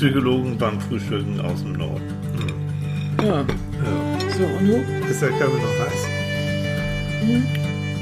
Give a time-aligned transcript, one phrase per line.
[0.00, 2.00] Psychologen beim Frühstücken aus dem Norden.
[3.22, 3.40] Ja.
[3.42, 3.44] Ja.
[4.30, 4.82] So, und du?
[5.10, 6.06] Ist der Kaffee noch heiß?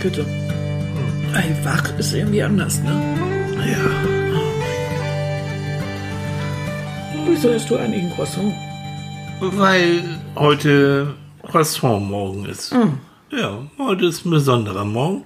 [0.00, 0.24] Bitte.
[1.34, 2.92] Ey, wach ist irgendwie anders, ne?
[3.66, 3.79] Ja.
[7.26, 8.54] Wieso hast du eigentlich ein Croissant?
[9.40, 10.04] Weil
[10.36, 11.14] heute
[11.50, 12.72] Croissant-Morgen ist.
[13.32, 15.24] Ja, heute ist ein besonderer Morgen.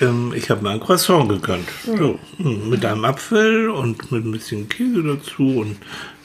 [0.00, 1.68] Ähm, ich habe mir ein Croissant gegönnt.
[1.84, 5.76] So, mm, mit einem Apfel und mit ein bisschen Käse dazu und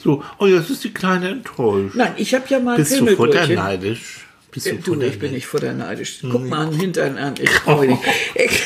[0.01, 0.23] so.
[0.39, 1.95] Oh, jetzt ist die Kleine enttäuscht.
[1.95, 3.41] Nein, ich habe ja mal Bist du Pimmelbrötchen.
[3.41, 4.25] futterneidisch?
[4.51, 6.20] Bist Äh, Du, ich bin nicht futterneidisch.
[6.31, 7.34] Guck mal an den Hintern an.
[7.41, 7.49] Ich.
[8.35, 8.61] Ich,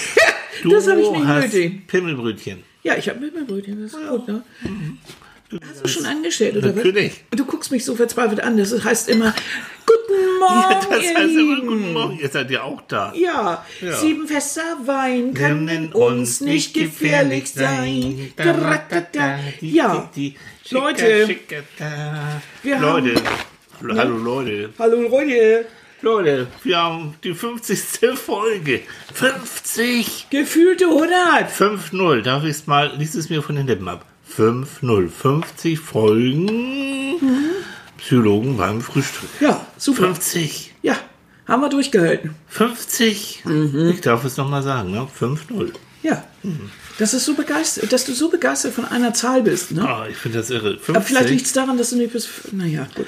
[0.61, 1.87] Du das habe ich nicht hast nötig.
[1.87, 2.59] Pimmelbrötchen.
[2.83, 4.43] Ja, ich habe Pimmelbrötchen, das ist gut, ne?
[5.67, 6.75] Hast du schon angestellt, oder was?
[6.75, 7.23] Natürlich.
[7.31, 8.57] Du guckst mich so verzweifelt an.
[8.57, 9.33] Das heißt immer,
[9.85, 11.67] guten Morgen, Ja, das ihr heißt immer Lieben.
[11.67, 12.19] guten Morgen.
[12.19, 13.11] Ihr seid ja auch da.
[13.15, 13.95] Ja, Ja.
[13.97, 18.31] sieben Fässer Wein Können uns nicht gefährlich sein.
[18.35, 19.39] Taratata.
[19.61, 20.09] Ja,
[20.69, 21.29] Leute.
[22.63, 23.13] Wir Leute.
[23.81, 24.69] Hallo Leute.
[24.77, 25.65] hallo Leute.
[26.01, 28.17] Leute, wir haben die 50.
[28.17, 28.81] Folge.
[29.13, 30.27] 50!
[30.29, 31.49] Gefühlte 100.
[31.51, 32.21] 5-0.
[32.21, 34.05] Darf ich es mal, lies es mir von den Lippen ab.
[34.37, 35.09] 5-0.
[35.09, 37.19] 50 Folgen
[37.97, 39.29] Psychologen beim Frühstück.
[39.39, 40.03] Ja, super.
[40.03, 40.73] 50.
[40.81, 40.95] Ja,
[41.47, 42.35] haben wir durchgehalten.
[42.47, 43.43] 50.
[43.93, 45.07] Ich darf es nochmal sagen, ne?
[45.19, 45.73] 5-0.
[46.01, 46.23] Ja.
[46.97, 49.87] Das ist so begeistert, dass du so begeistert von einer Zahl bist, ne?
[49.87, 50.71] Ah, ich finde das irre.
[50.73, 50.95] 50.
[50.95, 53.07] Aber vielleicht liegt es daran, dass du nicht bis, naja, gut,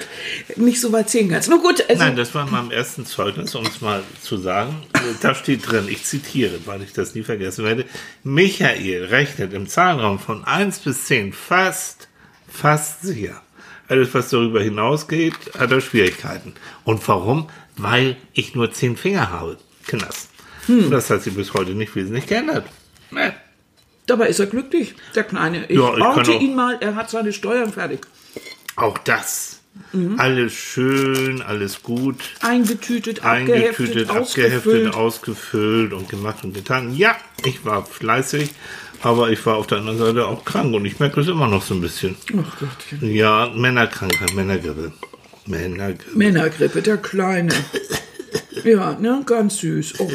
[0.56, 1.48] nicht so weit sehen kannst.
[1.48, 4.82] Na gut, also, Nein, das war in meinem ersten Zeugnis, um es mal zu sagen.
[5.20, 7.84] Da steht drin, ich zitiere, weil ich das nie vergessen werde.
[8.22, 12.08] Michael rechnet im Zahlenraum von 1 bis 10 fast,
[12.48, 13.42] fast sicher.
[13.88, 16.54] Alles, was darüber hinausgeht, hat er Schwierigkeiten.
[16.84, 17.50] Und warum?
[17.76, 19.58] Weil ich nur 10 Finger habe.
[19.86, 20.28] Knast.
[20.66, 20.90] Hm.
[20.90, 22.64] Das hat sich bis heute nicht wesentlich geändert.
[24.06, 25.64] Dabei ist er glücklich, der Kleine.
[25.68, 28.00] Ich, Ja, ich baute ihn mal, er hat seine Steuern fertig.
[28.76, 29.60] Auch das.
[29.92, 30.18] Mhm.
[30.18, 32.16] Alles schön, alles gut.
[32.40, 34.94] Eingetütet, eingetütet, abgeheftet, abgeheftet, ausgefüllt.
[34.94, 36.94] ausgefüllt und gemacht und getan.
[36.94, 38.50] Ja, ich war fleißig,
[39.02, 41.62] aber ich war auf der anderen Seite auch krank und ich merke das immer noch
[41.62, 42.16] so ein bisschen.
[42.38, 43.00] Ach Gott.
[43.00, 44.92] Ja, Männerkrankheit, Männergrippe.
[45.46, 46.18] Männergrippe.
[46.18, 47.54] Männergrippe, der Kleine.
[48.64, 50.00] ja, ne, ganz süß.
[50.00, 50.10] Oh,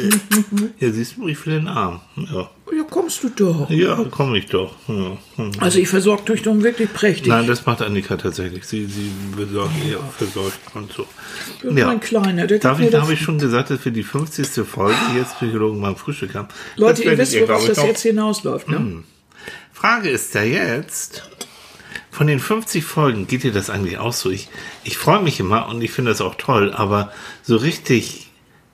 [0.78, 2.00] Ja, siehst du, ich will den Arm.
[2.16, 3.70] Ja, ja, kommst du doch.
[3.70, 4.74] ja komme ich doch.
[4.88, 5.16] Ja.
[5.36, 5.50] hm.
[5.58, 7.26] Also ich versorge dich doch wirklich prächtig.
[7.28, 8.64] Nein, das macht Annika tatsächlich.
[8.64, 11.06] Sie, sie besorgt ihr versorgt und so.
[11.62, 14.66] Ja, mein Kleiner, der Darf ich, das- habe ich schon gesagt, dass wir die 50.
[14.66, 16.48] Folge jetzt Psychologen beim Frühstück haben?
[16.76, 19.02] Leute, ihr wisst, worauf das jetzt hinausläuft, ne?
[19.72, 21.28] Frage ist ja jetzt,
[22.10, 24.30] von den 50 Folgen geht dir das eigentlich auch so?
[24.30, 24.48] Ich,
[24.82, 27.12] ich freue mich immer und ich finde das auch toll, aber
[27.42, 28.27] so richtig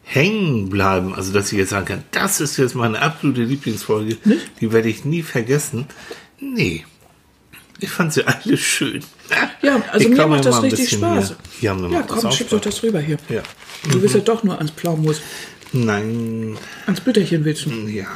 [0.05, 4.17] hängen bleiben, also dass ich jetzt sagen kann, das ist jetzt meine absolute Lieblingsfolge,
[4.61, 5.87] die werde ich nie vergessen.
[6.41, 6.85] Nee.
[7.81, 9.03] Ich fand sie alle schön.
[9.63, 11.35] Ja, also Ich mir macht das richtig Spaß.
[11.59, 13.17] Hier, hier ja, komm, schieb doch das rüber hier.
[13.29, 13.43] Ja.
[13.91, 15.21] Du willst ja doch nur ans Pflaumus.
[15.73, 16.57] Nein,
[16.87, 17.71] Ans Bütterchen willst du.
[17.89, 18.07] ja.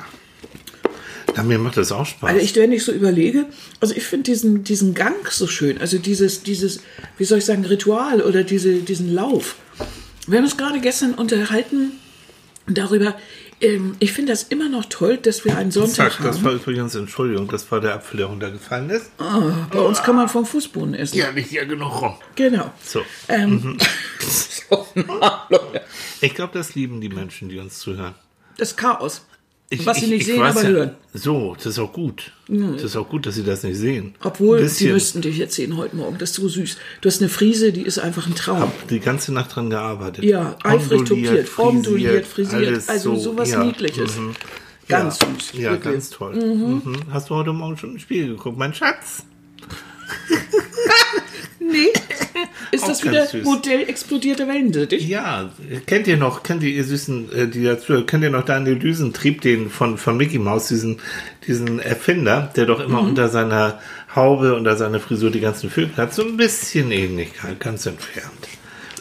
[1.34, 2.30] Na, mir macht das auch Spaß.
[2.30, 3.46] Also ich, wenn ich so überlege,
[3.80, 6.80] also ich finde diesen, diesen Gang so schön, also dieses, dieses,
[7.16, 9.56] wie soll ich sagen, Ritual oder diese, diesen Lauf.
[10.28, 11.92] Wir haben uns gerade gestern unterhalten
[12.66, 13.16] darüber,
[13.62, 16.44] ähm, ich finde das immer noch toll, dass wir einen Sonntag Zack, das haben.
[16.44, 19.10] war übrigens, Entschuldigung, das war der Apfel, der runtergefallen ist.
[19.16, 21.16] Bei uns kann man vom Fußboden essen.
[21.16, 22.14] Ja, nicht ja genug rum.
[22.34, 22.70] Genau.
[22.84, 23.02] So.
[23.28, 23.78] Ähm,
[24.20, 25.82] so, Leute.
[26.20, 28.14] Ich glaube, das lieben die Menschen, die uns zuhören.
[28.58, 29.22] Das Chaos.
[29.70, 30.90] Ich, Was sie nicht sehen, aber hören.
[31.12, 32.32] So, das ist auch gut.
[32.48, 34.14] Das ist auch gut, dass sie das nicht sehen.
[34.22, 34.94] Obwohl, bisschen.
[34.94, 36.16] müssten dich jetzt sehen heute Morgen.
[36.16, 36.78] Das ist so süß.
[37.02, 38.60] Du hast eine Frise, die ist einfach ein Traum.
[38.60, 40.24] Hab die ganze Nacht dran gearbeitet.
[40.24, 42.88] Ja, eifrig topiert, onduliert, frisiert.
[42.88, 44.16] Also so, sowas ja, Niedliches.
[44.16, 44.34] mhm.
[44.88, 45.52] Ganz ja, süß.
[45.52, 45.92] Ja, wirklich.
[45.92, 46.34] ganz toll.
[46.34, 46.94] Mhm.
[47.10, 49.24] Hast du heute Morgen schon ein Spiel geguckt, mein Schatz?
[51.60, 51.92] Nee.
[52.92, 53.44] Ist das wieder süß.
[53.44, 55.06] Modell explodierte Wellensittich?
[55.08, 55.50] Ja,
[55.86, 59.40] kennt ihr noch, kennt ihr, ihr Süßen, äh, die dazu, kennt ihr noch Daniel Düsentrieb,
[59.40, 60.98] den von, von Mickey Mouse, diesen,
[61.46, 62.84] diesen Erfinder, der doch Mhm.
[62.86, 63.78] immer unter seiner
[64.14, 66.14] Haube, unter seiner Frisur die ganzen Vögel hat?
[66.14, 68.48] So ein bisschen Ähnlichkeit, ganz entfernt.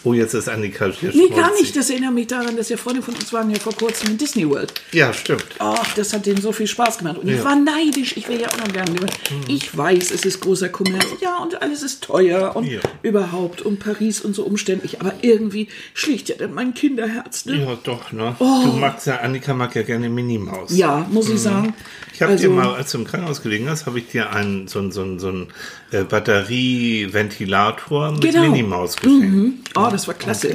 [0.08, 1.76] Oh, jetzt ist Annika hier Nee, gar nicht.
[1.76, 4.50] Das erinnert mich daran, dass ja Freunde von uns waren ja vor kurzem in Disney
[4.50, 4.74] World.
[4.94, 5.44] Ja, stimmt.
[5.60, 7.18] Ach, das hat denen so viel Spaß gemacht.
[7.18, 7.44] Und ich Ja.
[7.44, 8.16] war neidisch.
[8.16, 8.92] Ich wäre ja auch noch gerne.
[8.92, 9.08] lieber.
[9.50, 11.06] Ich weiß, es ist großer Kommerz.
[11.20, 12.80] Ja, und alles ist teuer und Ja.
[13.02, 13.62] überhaupt.
[13.62, 15.02] Und Paris und so umständlich.
[15.02, 17.46] Aber irgendwie schlicht ja dann mein Kinderherz.
[17.46, 17.58] Ne?
[17.66, 18.36] Ja, doch, ne?
[18.40, 18.46] Du
[18.80, 20.70] magst ja, Annika mag ja gerne Minnie Maus.
[20.78, 21.74] Ja, muss ich sagen.
[22.18, 24.68] Ich habe Also- dir mal, als du im Krankenhaus gelegen hast, habe ich dir einen,
[24.68, 25.50] so einen, so einen, so einen
[25.92, 28.42] äh, Batterieventilator mit Genau.
[28.42, 29.36] Minnie Maus geschenkt.
[29.36, 29.54] Mhm.
[29.76, 30.50] Oh, das war klasse.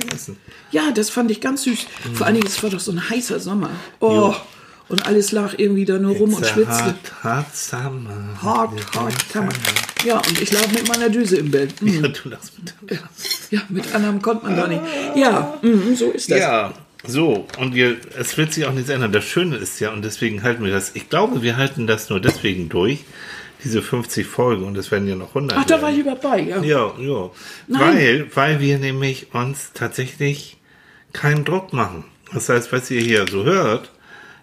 [0.73, 1.87] Ja, das fand ich ganz süß.
[2.15, 3.71] Vor allen Dingen, es war doch so ein heißer Sommer.
[4.01, 4.35] Oh,
[4.89, 6.75] und alles lag irgendwie da nur rum und It's schwitzte.
[6.75, 8.11] Hard, hard summer.
[8.43, 9.49] Hart, hart, summer.
[10.05, 11.81] Ja, und ich lag mit meiner Düse im Bett.
[11.81, 12.03] Mhm.
[12.03, 12.75] Ja, du lachst mit
[13.53, 14.83] Ja, mit anderem konnte man da nicht.
[15.15, 16.41] Ja, mhm, so ist das.
[16.41, 16.73] Ja,
[17.07, 17.47] so.
[17.59, 19.13] Und wir, es wird sich auch nichts ändern.
[19.13, 22.21] Das Schöne ist ja, und deswegen halten wir das, ich glaube, wir halten das nur
[22.21, 23.05] deswegen durch,
[23.65, 25.57] diese 50 Folgen, und es werden ja noch 100.
[25.59, 26.63] Ach, da war ich überbei, ja.
[26.63, 27.31] Ja, ja.
[27.69, 27.81] Nein.
[27.81, 30.57] Weil, weil wir nämlich uns tatsächlich
[31.13, 32.05] keinen Druck machen.
[32.33, 33.91] Das heißt, was ihr hier so hört,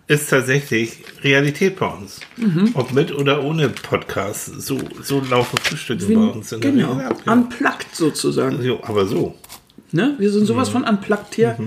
[0.08, 2.20] ist tatsächlich Realität bei uns.
[2.38, 2.72] Mhm.
[2.74, 4.62] Ob mit oder ohne Podcast.
[4.62, 7.34] So, so laufen Frühstücke bei uns in der Genau, Regel ab, ja.
[7.34, 8.62] unplugged sozusagen.
[8.64, 9.36] Jo, aber so.
[9.92, 10.16] Ne?
[10.18, 10.46] Wir sind Mhm.
[10.48, 11.58] sowas von unplugged hier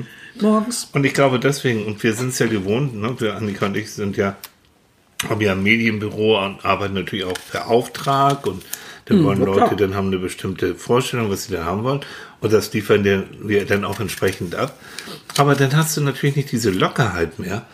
[0.43, 0.89] morgens.
[0.93, 3.15] Und ich glaube deswegen, und wir sind es ja gewohnt, ne?
[3.19, 4.37] wir, Annika und ich sind ja,
[5.29, 8.62] haben ja ein Medienbüro und arbeiten natürlich auch per Auftrag und
[9.06, 9.77] dann wollen ja, Leute, klar.
[9.77, 12.00] dann haben eine bestimmte Vorstellung, was sie da haben wollen
[12.41, 14.79] und das liefern wir, dann auch entsprechend ab.
[15.37, 17.67] Aber dann hast du natürlich nicht diese Lockerheit mehr.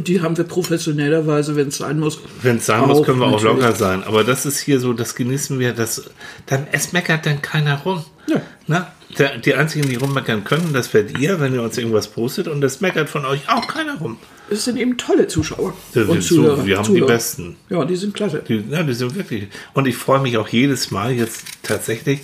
[0.00, 2.18] Die haben wir professionellerweise, wenn es sein muss.
[2.42, 3.56] Wenn es sein muss, Auch, können wir auch natürlich.
[3.62, 4.04] locker sein.
[4.04, 6.10] Aber das ist hier so, das genießen wir, das,
[6.46, 8.04] dann, es meckert dann keiner rum.
[8.28, 8.40] Ja.
[8.66, 12.46] Na, der, die einzigen, die rummeckern können, das werdet ihr, wenn ihr uns irgendwas postet
[12.46, 14.18] und das meckert von euch auch keiner rum.
[14.50, 16.66] Es sind eben tolle Zuschauer Ja, wir- und so, Zuhörer.
[16.66, 17.06] wir haben die Zuhörer.
[17.06, 17.56] besten.
[17.70, 18.42] Ja, die sind klasse.
[18.48, 19.48] Die, ja, die sind wirklich.
[19.74, 22.20] Und ich freue mich auch jedes Mal jetzt tatsächlich.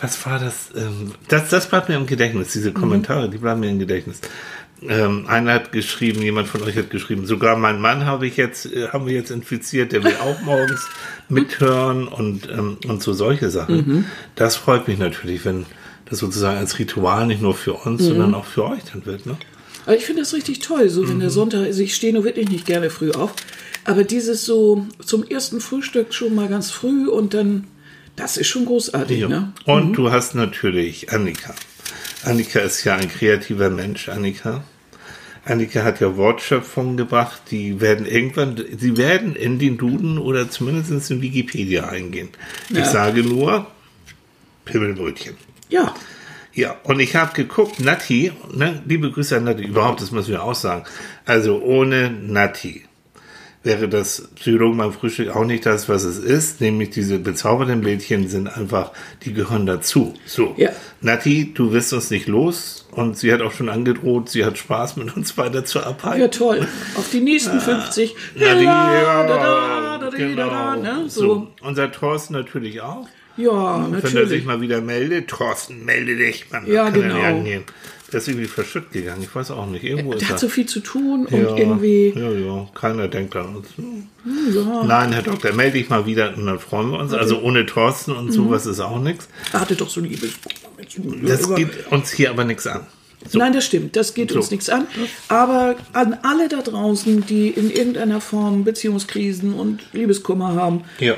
[0.00, 0.70] Was war das?
[0.76, 2.52] Ähm, das, das bleibt mir im Gedächtnis.
[2.52, 4.20] Diese Kommentare, die bleiben mir im Gedächtnis.
[4.86, 8.66] Ähm, einer hat geschrieben, jemand von euch hat geschrieben, sogar mein Mann habe ich jetzt,
[8.72, 10.86] äh, haben wir jetzt infiziert, der will auch morgens
[11.28, 14.06] mithören und, ähm, und so solche Sachen.
[14.36, 15.66] Das freut mich natürlich, wenn
[16.06, 19.26] das sozusagen als Ritual nicht nur für uns, sondern auch für euch dann wird.
[19.26, 19.36] Ne?
[19.84, 21.08] Aber ich finde das richtig toll, so Mhm.
[21.08, 21.78] wenn der Sonntag ist.
[21.80, 23.34] Ich stehe nur wirklich nicht gerne früh auf.
[23.84, 27.64] Aber dieses so zum ersten Frühstück schon mal ganz früh und dann,
[28.16, 29.28] das ist schon großartig, Ja.
[29.28, 29.52] ne?
[29.64, 31.54] Und du hast natürlich Annika.
[32.24, 34.64] Annika ist ja ein kreativer Mensch, Annika.
[35.44, 41.10] Annika hat ja Wortschöpfungen gebracht, die werden irgendwann, sie werden in den Duden oder zumindest
[41.10, 42.28] in Wikipedia eingehen.
[42.70, 42.84] Ich Ja.
[42.84, 43.66] sage nur
[44.64, 45.36] Pimmelbrötchen.
[45.68, 45.94] Ja,
[46.54, 50.42] Ja, und ich habe geguckt, Nati, ne, liebe Grüße an Nati, überhaupt, das müssen wir
[50.42, 50.84] auch sagen.
[51.24, 52.82] Also ohne Nati
[53.64, 58.28] wäre das Psychologen beim Frühstück auch nicht das, was es ist, nämlich diese bezaubernden Blättchen
[58.28, 58.92] sind einfach,
[59.24, 60.14] die gehören dazu.
[60.26, 60.70] So, Ja.
[61.00, 64.96] Nati, du wirst uns nicht los und sie hat auch schon angedroht, sie hat Spaß
[64.96, 66.20] mit uns weiter zu arbeiten.
[66.20, 66.66] ja toll.
[66.96, 68.14] Auf die nächsten 50.
[68.36, 70.48] Nati, Ja, ja, da, da, da, da, genau.
[70.50, 71.04] da, ne?
[71.08, 71.20] so.
[71.20, 71.48] So.
[71.62, 73.06] unser Thorsten natürlich auch.
[73.36, 74.44] Ja, Wenn er sich natürlich.
[74.44, 76.66] mal wieder meldet, Thorsten, melde dich, man.
[76.66, 77.60] Ja, kann er genau.
[78.10, 79.84] Der ist irgendwie verschütt gegangen, ich weiß auch nicht.
[79.84, 80.32] Irgendwo ist Der er.
[80.32, 82.14] hat so viel zu tun und ja, irgendwie.
[82.16, 83.68] Ja, ja, keiner denkt an uns.
[84.54, 84.84] Ja.
[84.84, 87.12] Nein, Herr Doktor, melde dich mal wieder und dann freuen wir uns.
[87.12, 89.28] Also ohne Thorsten und sowas ist auch nichts.
[89.52, 90.30] Er hatte doch so liebes.
[91.22, 92.86] Das geht uns hier aber nichts an.
[93.32, 93.94] Nein, das stimmt.
[93.96, 94.52] Das geht uns So.
[94.54, 94.86] nichts an.
[95.28, 101.16] Aber an alle da draußen, die in irgendeiner Form Beziehungskrisen und Liebeskummer haben, Ja,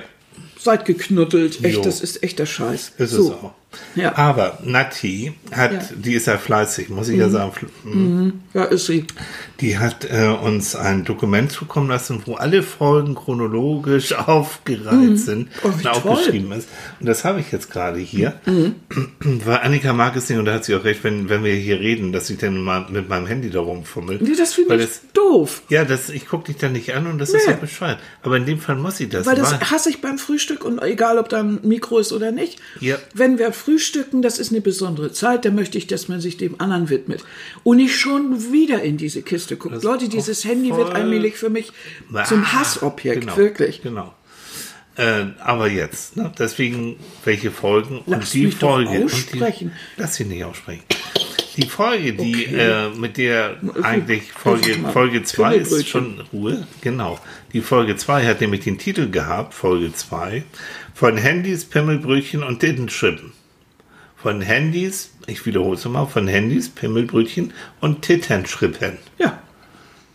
[0.58, 1.62] seid geknuddelt.
[1.62, 1.82] Echt, Jo.
[1.82, 2.92] das ist echter Scheiß.
[2.98, 3.22] ist so.
[3.26, 3.52] es auch.
[3.94, 4.16] Ja.
[4.16, 5.78] Aber Nati hat, Ja.
[5.78, 6.02] Mhm.
[6.02, 7.52] die ist ja fleißig, muss ich ja sagen.
[8.54, 9.04] Ja, ist sie.
[9.60, 15.68] Die hat äh, uns ein Dokument zukommen lassen, wo alle Folgen chronologisch aufgereiht sind Oh,
[15.68, 16.68] und aufgeschrieben ist.
[16.98, 18.40] Und das habe ich jetzt gerade hier.
[19.20, 21.78] Weil Annika mag es nicht und da hat sie auch recht, wenn, wenn wir hier
[21.80, 24.18] reden, dass ich dann mal mit meinem Handy da rumfummel.
[24.20, 25.62] Nee, das finde ich das- doof.
[25.68, 27.52] Ja, das, ich gucke dich dann nicht an und das ist Nee.
[27.52, 27.98] ja bescheuert.
[28.22, 29.26] Aber in dem Fall muss ich das.
[29.26, 32.58] Weil das hasse ich beim Frühstück und egal, ob da ein Mikro ist oder nicht.
[32.80, 32.96] Ja.
[33.14, 36.60] Wenn wir frühstücken, das ist eine besondere Zeit, da möchte ich, dass man sich dem
[36.60, 37.24] anderen widmet.
[37.62, 39.82] Und nicht schon wieder in diese Kiste guckt.
[39.82, 41.72] Leute, dieses Handy wird allmählich für mich
[42.12, 43.82] Ah, zum Hassobjekt, genau, wirklich.
[43.82, 44.14] Genau.
[44.96, 46.32] Äh, aber jetzt, ne?
[46.38, 49.04] deswegen welche Folgen Lass und die Folge.
[49.04, 49.72] aussprechen.
[49.96, 50.82] Die, lass sie nicht aussprechen.
[51.56, 54.92] Die Folge, die äh, mit der eigentlich Folge, mal.
[54.92, 57.18] Folge 2 ist schon Ruhe, genau.
[57.52, 60.44] Die Folge 2 hat nämlich den Titel gehabt, Folge 2,
[60.94, 63.32] von Handys, Pimmelbrötchen und Tittenschrippen.
[64.22, 68.98] Von Handys, ich wiederhole es nochmal, von Handys, Pimmelbrötchen und Tittenschrippen.
[69.18, 69.38] Ja.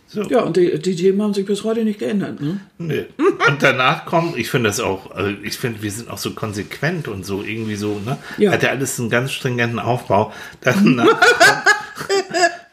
[0.08, 0.22] So.
[0.22, 2.40] Ja, und die, die Themen haben sich bis heute nicht geändert.
[2.40, 2.60] Ne?
[2.78, 3.06] Nee.
[3.48, 7.06] Und danach kommt, ich finde das auch, also ich finde, wir sind auch so konsequent
[7.06, 8.16] und so irgendwie so, ne?
[8.38, 8.52] Ja.
[8.52, 10.32] Hat ja alles einen ganz stringenten Aufbau.
[10.60, 11.06] Danach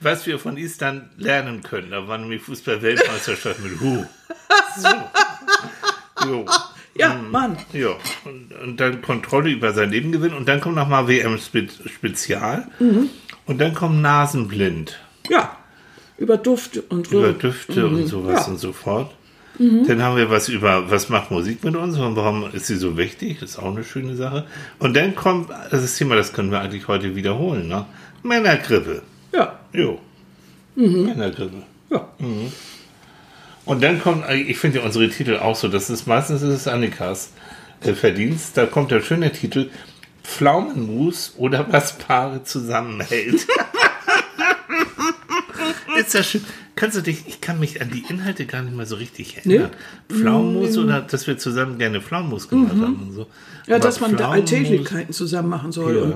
[0.03, 1.91] was wir von Island lernen können.
[1.91, 4.05] Da war nämlich Fußball-Weltmeisterschaft mit Hu.
[4.77, 6.27] So.
[6.27, 6.45] Jo.
[6.95, 7.57] Ja, Mann.
[7.73, 7.89] Ja,
[8.25, 13.09] und, und dann Kontrolle über sein Leben gewinnen und dann kommt nochmal WM-Spezial Mhm.
[13.45, 15.57] und dann kommt Nasenblind Ja.
[16.17, 17.19] Über Duft und so.
[17.19, 18.47] über Düfte und sowas Ja.
[18.47, 18.53] Mhm.
[18.53, 19.12] und so fort.
[19.59, 22.97] Dann haben wir was über, was macht Musik mit uns und warum ist sie so
[22.97, 23.39] wichtig?
[23.39, 24.45] Das ist auch eine schöne Sache.
[24.79, 27.85] Und dann kommt das Thema, das können wir eigentlich heute wiederholen, ne?
[28.23, 29.03] Männergrippe.
[29.31, 29.59] Ja.
[29.71, 30.00] Jo.
[30.75, 31.05] Mhm.
[31.05, 31.62] Männergrippe.
[31.91, 32.07] Ja.
[33.65, 36.67] Und dann kommt, ich finde ja unsere Titel auch so, das ist meistens ist es
[36.67, 37.32] Annikas
[37.82, 38.58] äh, Verdienst.
[38.58, 39.70] Da kommt der schöne Titel
[40.24, 43.36] Pflaumenmus oder was Paare zusammenhält.
[45.98, 46.43] ist das schön.
[46.75, 49.72] Kannst du dich, ich kann mich an die Inhalte gar nicht mehr so richtig erinnern.
[50.10, 50.17] Nee.
[50.17, 52.82] Pflaumenmus oder dass wir zusammen gerne Pflaumenmus gemacht mhm.
[52.82, 53.27] haben und so.
[53.67, 55.96] Ja, Aber dass man da Alltäglichkeiten zusammen machen soll.
[55.96, 56.01] Ja.
[56.01, 56.15] Und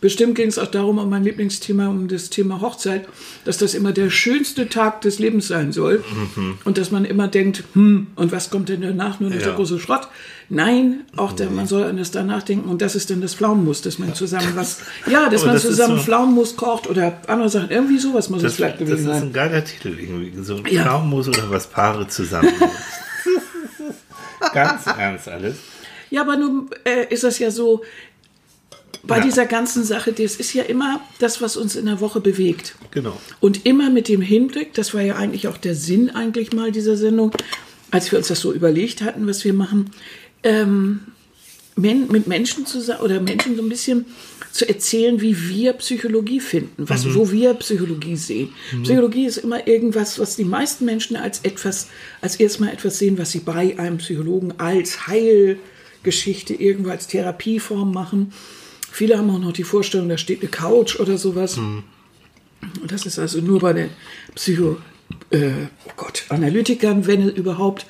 [0.00, 3.08] bestimmt ging es auch darum, um mein Lieblingsthema, um das Thema Hochzeit,
[3.44, 6.04] dass das immer der schönste Tag des Lebens sein soll.
[6.36, 6.58] Mhm.
[6.64, 9.20] Und dass man immer denkt, hm, und was kommt denn danach?
[9.20, 9.44] Nur noch ja.
[9.44, 10.08] der große Schrott.
[10.50, 12.70] Nein, auch der, man soll an das danach denken.
[12.70, 16.04] Und das ist dann das Pflaumenmus, dass man zusammen was, ja, dass man zusammen so,
[16.04, 17.70] Pflaumenmus kocht oder andere Sachen.
[17.70, 19.08] Irgendwie sowas muss das, es vielleicht gewesen sein.
[19.08, 20.32] Das ist ein geiler Titel irgendwie.
[20.42, 20.84] So ja.
[20.84, 22.52] Pflaumenmus oder was Paare zusammen.
[24.54, 25.56] Ganz ernst alles.
[26.10, 27.82] Ja, aber nun äh, ist das ja so,
[29.04, 29.24] bei ja.
[29.24, 32.74] dieser ganzen Sache, das ist ja immer das, was uns in der Woche bewegt.
[32.90, 33.16] Genau.
[33.40, 36.96] Und immer mit dem Hinblick, das war ja eigentlich auch der Sinn eigentlich mal dieser
[36.96, 37.32] Sendung,
[37.90, 39.90] als wir uns das so überlegt hatten, was wir machen,
[40.42, 41.00] ähm,
[41.76, 44.06] mit Menschen zusammen oder Menschen so ein bisschen
[44.50, 47.14] zu erzählen, wie wir Psychologie finden, was, mhm.
[47.14, 48.50] wo wir Psychologie sehen.
[48.72, 48.82] Mhm.
[48.82, 51.88] Psychologie ist immer irgendwas, was die meisten Menschen als etwas,
[52.20, 58.32] als erstmal etwas sehen, was sie bei einem Psychologen als Heilgeschichte irgendwo als Therapieform machen.
[58.90, 61.56] Viele haben auch noch die Vorstellung, da steht eine Couch oder sowas.
[61.56, 61.84] Mhm.
[62.82, 63.90] Und das ist also nur bei den
[64.34, 64.78] Psycho,
[65.30, 65.50] äh,
[65.86, 67.86] oh Gott, Analytikern, wenn überhaupt.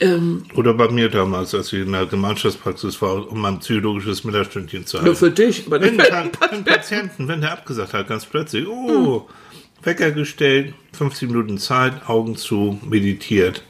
[0.00, 4.86] Ähm, Oder bei mir damals, als ich in der Gemeinschaftspraxis war, um ein psychologisches Mittagsstündchen
[4.86, 5.06] zu haben.
[5.06, 9.26] Nur für dich, aber nicht für den Patienten, wenn der abgesagt hat, ganz plötzlich, oh,
[9.26, 9.34] hm.
[9.82, 13.62] Wecker gestellt, 15 Minuten Zeit, Augen zu, meditiert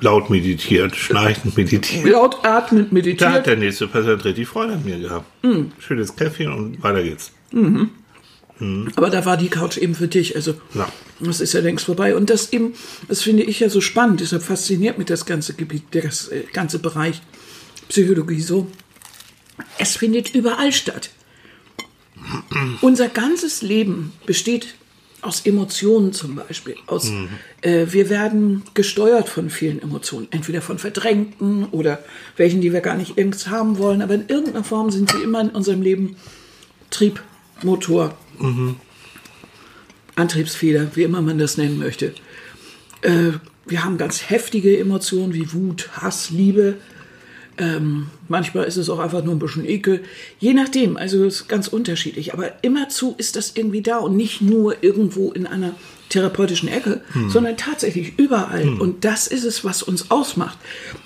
[0.00, 2.04] laut meditiert, schnarchend meditiert.
[2.04, 3.22] Laut atmend meditiert.
[3.22, 5.26] Da hat der nächste Patient richtig Freude an mir gehabt.
[5.44, 5.72] Mhm.
[5.78, 7.32] Schönes Käffchen und weiter geht's.
[7.52, 7.90] Mhm.
[8.58, 8.92] Mhm.
[8.96, 10.36] Aber da war die Couch eben für dich.
[10.36, 10.88] Also ja.
[11.18, 12.14] das ist ja längst vorbei.
[12.14, 12.74] Und das eben,
[13.08, 14.20] das finde ich ja so spannend.
[14.20, 17.20] Deshalb fasziniert mich das ganze Gebiet, das äh, ganze Bereich
[17.88, 18.70] Psychologie so.
[19.78, 21.10] Es findet überall statt.
[22.80, 24.74] Unser ganzes Leben besteht
[25.22, 26.76] aus Emotionen zum Beispiel.
[26.86, 27.28] Aus, mhm.
[27.62, 31.98] äh, wir werden gesteuert von vielen Emotionen, entweder von verdrängten oder
[32.36, 35.40] welchen, die wir gar nicht irgendwas haben wollen, aber in irgendeiner Form sind sie immer
[35.40, 36.16] in unserem Leben
[36.90, 38.76] Triebmotor, mhm.
[40.16, 42.14] Antriebsfeder, wie immer man das nennen möchte.
[43.02, 43.32] Äh,
[43.66, 46.76] wir haben ganz heftige Emotionen wie Wut, Hass, Liebe,
[47.60, 50.02] ähm, manchmal ist es auch einfach nur ein bisschen Ekel.
[50.38, 52.32] Je nachdem, also es ist ganz unterschiedlich.
[52.32, 55.74] Aber immerzu ist das irgendwie da und nicht nur irgendwo in einer
[56.08, 57.28] therapeutischen Ecke, hm.
[57.28, 58.64] sondern tatsächlich überall.
[58.64, 58.80] Hm.
[58.80, 60.58] Und das ist es, was uns ausmacht.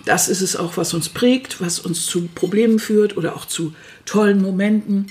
[0.05, 3.75] Das ist es auch, was uns prägt, was uns zu Problemen führt oder auch zu
[4.07, 5.09] tollen Momenten.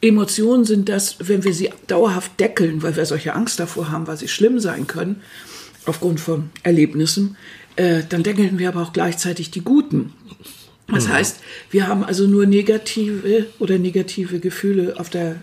[0.00, 4.16] Emotionen sind das, wenn wir sie dauerhaft deckeln, weil wir solche Angst davor haben, weil
[4.16, 5.20] sie schlimm sein können,
[5.84, 7.36] aufgrund von Erlebnissen,
[7.76, 10.12] äh, dann deckeln wir aber auch gleichzeitig die guten.
[10.88, 11.12] Das mhm.
[11.12, 11.40] heißt,
[11.70, 15.36] wir haben also nur negative oder negative Gefühle auf der,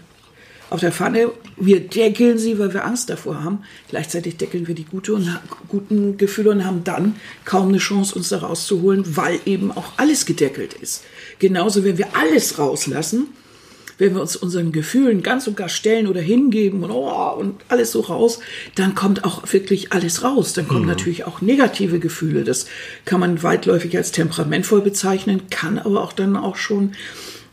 [0.69, 1.31] auf der Pfanne.
[1.57, 3.63] Wir deckeln sie, weil wir Angst davor haben.
[3.89, 8.29] Gleichzeitig deckeln wir die gute und, guten Gefühle und haben dann kaum eine Chance, uns
[8.29, 11.03] da rauszuholen, weil eben auch alles gedeckelt ist.
[11.39, 13.27] Genauso, wenn wir alles rauslassen,
[13.97, 17.91] wenn wir uns unseren Gefühlen ganz und gar stellen oder hingeben und, oh, und alles
[17.91, 18.39] so raus,
[18.75, 20.53] dann kommt auch wirklich alles raus.
[20.53, 20.87] Dann kommen mhm.
[20.87, 22.43] natürlich auch negative Gefühle.
[22.43, 22.67] Das
[23.05, 26.93] kann man weitläufig als temperamentvoll bezeichnen, kann aber auch dann auch schon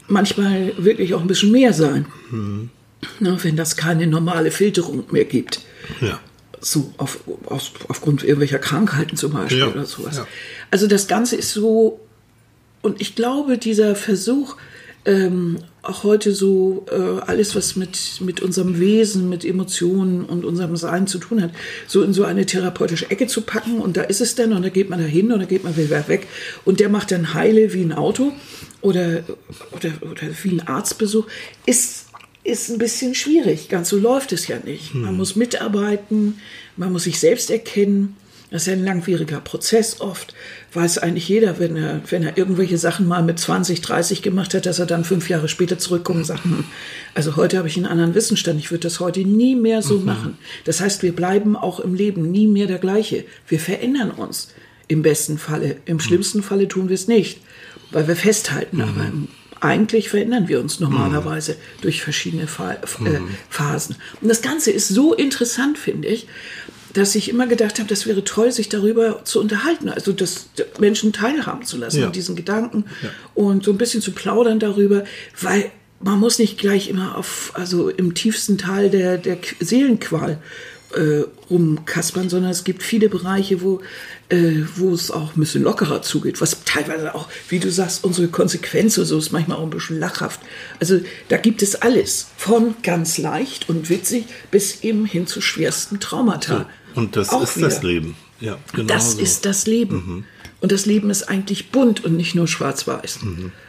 [0.09, 2.07] manchmal wirklich auch ein bisschen mehr sein.
[2.31, 2.71] Mhm.
[3.19, 5.61] Na, wenn das keine normale Filterung mehr gibt.
[6.01, 6.21] Ja.
[6.61, 9.69] So auf, auf, aufgrund irgendwelcher Krankheiten zum Beispiel ja.
[9.69, 10.19] oder sowas.
[10.19, 10.27] Ja.
[10.71, 12.01] Also das Ganze ist so,
[12.83, 14.57] und ich glaube, dieser Versuch,
[15.07, 20.77] ähm, auch heute so äh, alles, was mit, mit unserem Wesen, mit Emotionen und unserem
[20.77, 21.53] Sein zu tun hat,
[21.87, 24.69] so in so eine therapeutische Ecke zu packen und da ist es dann und da
[24.69, 26.27] geht man da hin und da geht man wieder weg
[26.65, 28.33] und der macht dann Heile wie ein Auto
[28.83, 29.23] oder,
[29.73, 31.27] oder, oder wie ein Arztbesuch,
[31.67, 32.07] ist,
[32.45, 33.69] ist ein bisschen schwierig.
[33.69, 34.95] Ganz so läuft es ja nicht.
[34.95, 35.17] Man hm.
[35.17, 36.41] muss mitarbeiten,
[36.77, 38.17] man muss sich selbst erkennen
[38.51, 40.35] das ist ja ein langwieriger Prozess oft.
[40.73, 44.67] Weiß eigentlich jeder, wenn er, wenn er irgendwelche Sachen mal mit 20, 30 gemacht hat,
[44.67, 46.65] dass er dann fünf Jahre später zurückkommt und sagt, hm,
[47.15, 50.05] also heute habe ich einen anderen Wissensstand, ich würde das heute nie mehr so mhm.
[50.05, 50.39] machen.
[50.65, 53.25] Das heißt, wir bleiben auch im Leben nie mehr der gleiche.
[53.47, 54.53] Wir verändern uns
[54.89, 55.77] im besten Falle.
[55.85, 56.01] Im mhm.
[56.01, 57.41] schlimmsten Falle tun wir es nicht,
[57.93, 58.79] weil wir festhalten.
[58.79, 58.83] Mhm.
[58.83, 59.13] Aber
[59.61, 61.83] eigentlich verändern wir uns normalerweise mhm.
[61.83, 63.97] durch verschiedene äh, Phasen.
[64.21, 66.27] Und das Ganze ist so interessant, finde ich,
[66.93, 71.13] dass ich immer gedacht habe, das wäre toll, sich darüber zu unterhalten, also das Menschen
[71.13, 72.07] teilhaben zu lassen ja.
[72.07, 73.11] an diesen Gedanken ja.
[73.35, 75.05] und so ein bisschen zu plaudern darüber,
[75.41, 75.71] weil
[76.01, 80.39] man muss nicht gleich immer auf, also im tiefsten Teil der, der Seelenqual
[80.95, 83.81] äh, rumkaspern, sondern es gibt viele Bereiche, wo,
[84.29, 88.29] äh, wo es auch ein bisschen lockerer zugeht, was teilweise auch, wie du sagst, unsere
[88.29, 90.41] Konsequenz oder so ist manchmal auch ein bisschen lachhaft.
[90.81, 96.01] Also da gibt es alles, von ganz leicht und witzig bis eben hin zu schwersten
[96.01, 96.69] Traumata.
[96.95, 97.69] Und das Auch ist wieder.
[97.69, 98.17] das Leben.
[98.41, 99.21] Ja, genau Das so.
[99.21, 100.25] ist das Leben.
[100.61, 103.21] Und das Leben ist eigentlich bunt und nicht nur schwarz-weiß.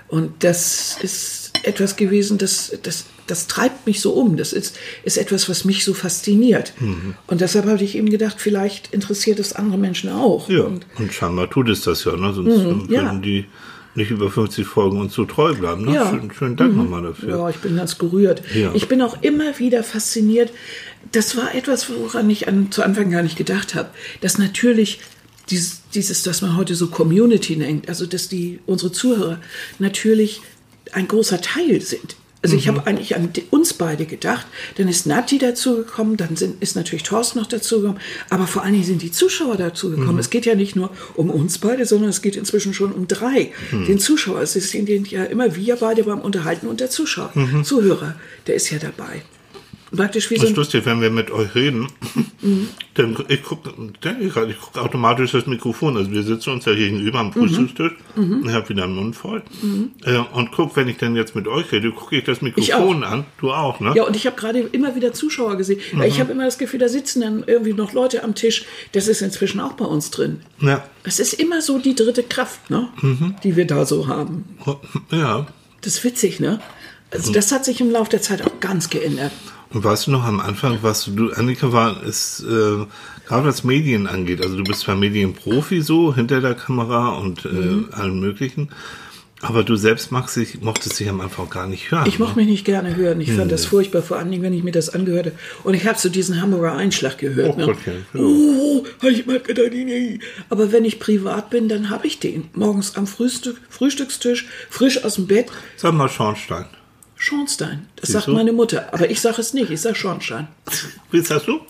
[0.08, 4.36] Und das ist etwas gewesen, das, das, das treibt mich so um.
[4.36, 6.74] Das ist, ist etwas, was mich so fasziniert.
[7.28, 10.50] Und deshalb habe ich eben gedacht, vielleicht interessiert es andere Menschen auch.
[10.50, 12.34] Ja, Und und scheinbar tut es das ja, ne?
[12.34, 13.14] sonst würden ja.
[13.16, 13.46] die
[13.96, 15.86] nicht über 50 Folgen uns so treu bleiben.
[15.86, 15.96] Ne?
[15.96, 16.10] Ja.
[16.10, 17.38] Schön, schönen Dank nochmal dafür.
[17.38, 18.42] Ja, ich bin ganz gerührt.
[18.56, 18.72] Ja.
[18.74, 20.52] Ich bin auch immer wieder fasziniert.
[21.12, 23.90] Das war etwas, woran ich an, zu Anfang gar nicht gedacht habe.
[24.22, 25.00] Dass natürlich
[25.50, 29.40] dieses, dieses, was man heute so Community nennt, also dass die, unsere Zuhörer
[29.80, 30.42] natürlich
[30.94, 32.16] ein großer Teil sind.
[32.44, 36.76] Also ich habe eigentlich an uns beide gedacht, dann ist Nati dazugekommen, dann sind, ist
[36.76, 40.18] natürlich Thorsten noch dazugekommen, aber vor allen Dingen sind die Zuschauer dazugekommen.
[40.18, 43.52] Es geht ja nicht nur um uns beide, sondern es geht inzwischen schon um drei.
[43.72, 47.32] Den Zuschauer, es sind ja immer wir beide beim Unterhalten und der Zuschauer,
[47.64, 48.16] Zuhörer,
[48.48, 49.22] der ist ja dabei.
[49.96, 51.88] Praktisch wie so Das ist lustig, wenn wir mit euch reden,
[52.94, 53.72] dann gu- ich gucke
[54.04, 55.98] denke ich gerade, ich gucke automatisch das Mikrofon.
[55.98, 57.92] Also wir sitzen uns ja gegenüber am Frühstückstisch.
[58.16, 59.44] Ich habe wieder den Mund voll.
[60.06, 63.26] Äh, und guck, wenn ich dann jetzt mit euch rede, gucke ich das Mikrofon an.
[63.40, 63.94] Du auch, ne?
[63.96, 65.80] Ja, und ich habe gerade immer wieder Zuschauer gesehen.
[65.94, 68.66] Weil Ich habe immer das Gefühl, da sitzen dann irgendwie noch Leute am Tisch.
[68.94, 70.42] Das ist inzwischen auch bei uns drin.
[70.62, 70.84] Ja.
[71.04, 72.88] Es ist immer so die dritte Kraft, ne?
[73.44, 74.46] die wir da so haben.
[75.12, 75.48] ja.
[75.82, 76.62] Das ist witzig, ne?
[77.10, 79.32] Also das hat sich im Laufe der Zeit auch ganz geändert.
[79.74, 82.86] Und weißt du noch am Anfang, was du, Annika war, ist, äh,
[83.26, 87.50] gerade was Medien angeht, also du bist zwar Medienprofi so, hinter der Kamera und äh,
[87.50, 87.88] Mhm.
[87.92, 88.70] allen möglichen,
[89.42, 92.06] aber du selbst magst dich, mochtest dich am Anfang gar nicht hören.
[92.06, 93.20] Ich mochte mich nicht gerne hören.
[93.22, 93.70] Ich fand das Nee.
[93.70, 95.36] furchtbar, vor allen Dingen, wenn ich mir das angehört habe.
[95.64, 97.54] Und ich habe so diesen Hamburger Einschlag gehört.
[97.56, 97.66] Oh ne?
[97.66, 98.20] Gottchen, ja.
[98.20, 100.20] Oh, ich mag nie.
[100.50, 102.50] Aber wenn ich privat bin, dann habe ich den.
[102.54, 105.48] Morgens am Frühstück, Frühstückstisch, frisch aus dem Bett.
[105.76, 106.66] Sag mal Schornstein.
[107.22, 107.86] Schornstein.
[107.98, 108.32] Das Siehst sagt du?
[108.34, 108.90] meine Mutter.
[108.94, 109.70] Aber ich sage es nicht.
[109.70, 110.48] Ich sage Schornstein.
[111.12, 111.62] Wie sagst du?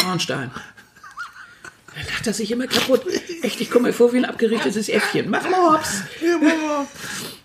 [0.00, 0.50] Schornstein.
[1.96, 3.02] Da lacht er sich immer kaputt.
[3.42, 5.28] Echt, ich komme mir vor wie ein abgerichtetes Äffchen.
[5.28, 6.02] Mach mal hops.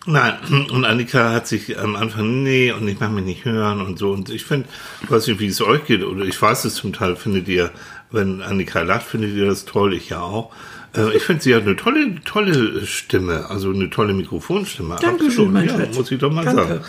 [0.06, 0.34] Nein,
[0.72, 4.12] und Annika hat sich am Anfang, nee, und ich mag mich nicht hören und so.
[4.12, 4.70] Und ich finde,
[5.02, 7.72] ich weiß nicht, wie es euch geht, oder ich weiß es zum Teil, findet ihr,
[8.12, 10.54] wenn Annika lacht, findet ihr das toll, ich ja auch.
[10.96, 14.98] Äh, Ich finde, sie hat eine tolle, tolle Stimme, also eine tolle Mikrofonstimme.
[15.02, 15.96] Dankeschön, Absolut, mein ja, Schatz.
[15.98, 16.62] muss ich doch mal Danke.
[16.68, 16.82] sagen.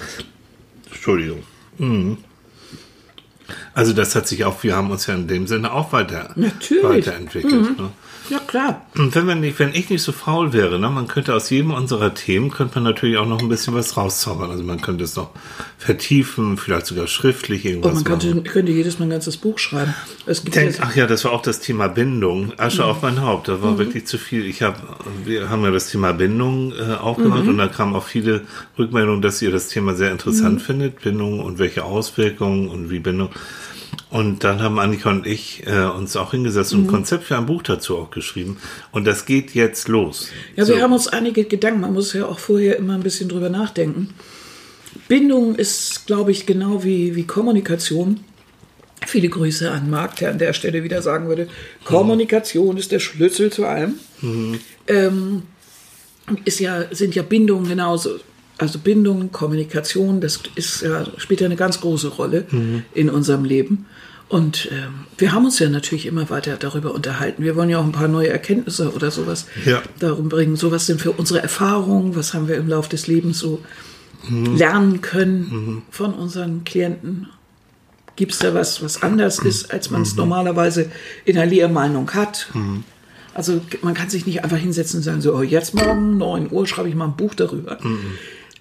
[0.87, 1.42] Entschuldigung.
[1.79, 2.18] Mhm.
[3.76, 6.82] Also das hat sich auch, wir haben uns ja in dem Sinne auch weiter, Natürlich.
[6.82, 7.78] weiterentwickelt.
[7.78, 7.90] Ne?
[8.30, 8.86] Ja, klar.
[8.96, 11.70] Und wenn, man nicht, wenn ich nicht so faul wäre, ne, man könnte aus jedem
[11.72, 14.50] unserer Themen, könnte man natürlich auch noch ein bisschen was rauszaubern.
[14.50, 15.30] Also man könnte es noch
[15.78, 18.32] vertiefen, vielleicht sogar schriftlich irgendwas Und Oh, man machen.
[18.32, 19.94] könnte, könnte jedes Mal ein ganzes Buch schreiben.
[20.24, 22.52] Es gibt Denk, ach ja, das war auch das Thema Bindung.
[22.56, 22.88] Asche Mhm.
[22.88, 23.46] auf mein Haupt.
[23.48, 24.44] Da war wirklich zu viel.
[24.46, 24.78] Ich habe,
[25.24, 27.50] wir haben ja das Thema Bindung äh, aufgemacht Mhm.
[27.50, 28.40] und da kamen auch viele
[28.78, 30.60] Rückmeldungen, dass ihr das Thema sehr interessant Mhm.
[30.64, 33.28] findet, Bindung und welche Auswirkungen und wie Bindung.
[34.09, 36.79] Und dann haben Annika und ich äh, uns auch hingesetzt Mhm.
[36.81, 38.59] und ein Konzept für ein Buch dazu auch geschrieben.
[38.92, 40.29] Und das geht jetzt los.
[40.55, 40.75] Ja, So.
[40.75, 44.11] wir haben uns einige Gedanken, man muss ja auch vorher immer ein bisschen drüber nachdenken.
[45.09, 48.21] Bindung ist, glaube ich, genau wie, wie Kommunikation.
[49.07, 51.49] Viele Grüße an Marc, der an der Stelle wieder sagen würde,
[51.85, 53.97] Kommunikation ist der Schlüssel zu allem.
[54.87, 55.42] Ähm,
[56.45, 58.19] ist ja, sind ja Bindungen genauso.
[58.59, 62.47] Also Bindung, Kommunikation, das ist ja, spielt ja eine ganz große Rolle
[62.95, 63.85] in unserem Leben.
[64.28, 67.44] Und ähm, wir haben uns ja natürlich immer weiter darüber unterhalten.
[67.44, 69.82] Wir wollen ja auch ein paar neue Erkenntnisse oder sowas Ja.
[70.00, 70.56] darum bringen.
[70.56, 73.60] So was sind für unsere Erfahrungen, was haben wir im Laufe des Lebens so
[74.28, 77.28] lernen können von unseren Klienten.
[78.16, 80.90] Gibt es da was, was anders ist, als man es normalerweise
[81.24, 82.48] in der Lehrmeinung hat?
[83.34, 86.66] Also man kann sich nicht einfach hinsetzen und sagen, so, oh, jetzt morgen, 9 Uhr,
[86.66, 87.78] schreibe ich mal ein Buch darüber.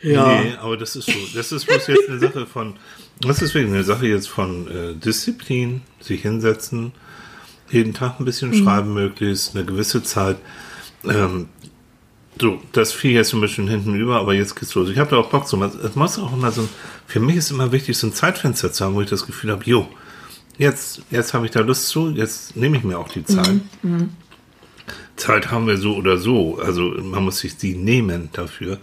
[0.01, 0.41] Ja.
[0.41, 1.13] Nee, aber das ist so.
[1.33, 2.73] Das ist bloß jetzt eine Sache von,
[3.21, 6.91] das ist wirklich eine Sache jetzt von äh, Disziplin, sich hinsetzen,
[7.71, 10.37] jeden Tag ein bisschen schreiben möglichst, eine gewisse Zeit.
[11.05, 11.47] Ähm,
[12.39, 14.89] so, das fiel jetzt ein bisschen hinten über, aber jetzt geht's los.
[14.89, 15.61] Ich habe da auch Bock zu.
[15.63, 16.69] Es muss auch immer so ein,
[17.07, 19.63] für mich ist immer wichtig, so ein Zeitfenster zu haben, wo ich das Gefühl habe,
[19.63, 19.87] jo,
[20.57, 23.61] jetzt, jetzt habe ich da Lust zu, jetzt nehme ich mir auch die Zeit.
[25.15, 26.59] Zeit haben wir so oder so.
[26.59, 28.79] Also man muss sich die nehmen dafür.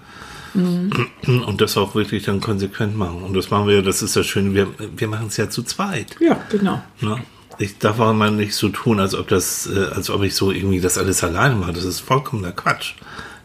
[0.55, 3.23] Und das auch wirklich dann konsequent machen.
[3.23, 6.17] Und das machen wir, das ist das Schöne, wir, wir machen es ja zu zweit.
[6.21, 6.83] ja, genau.
[7.01, 7.17] Ne?
[7.59, 10.51] Ich darf auch immer nicht so tun, als ob das, äh, als ob ich so
[10.51, 11.73] irgendwie das alles alleine mache.
[11.75, 12.95] Das ist vollkommener Quatsch.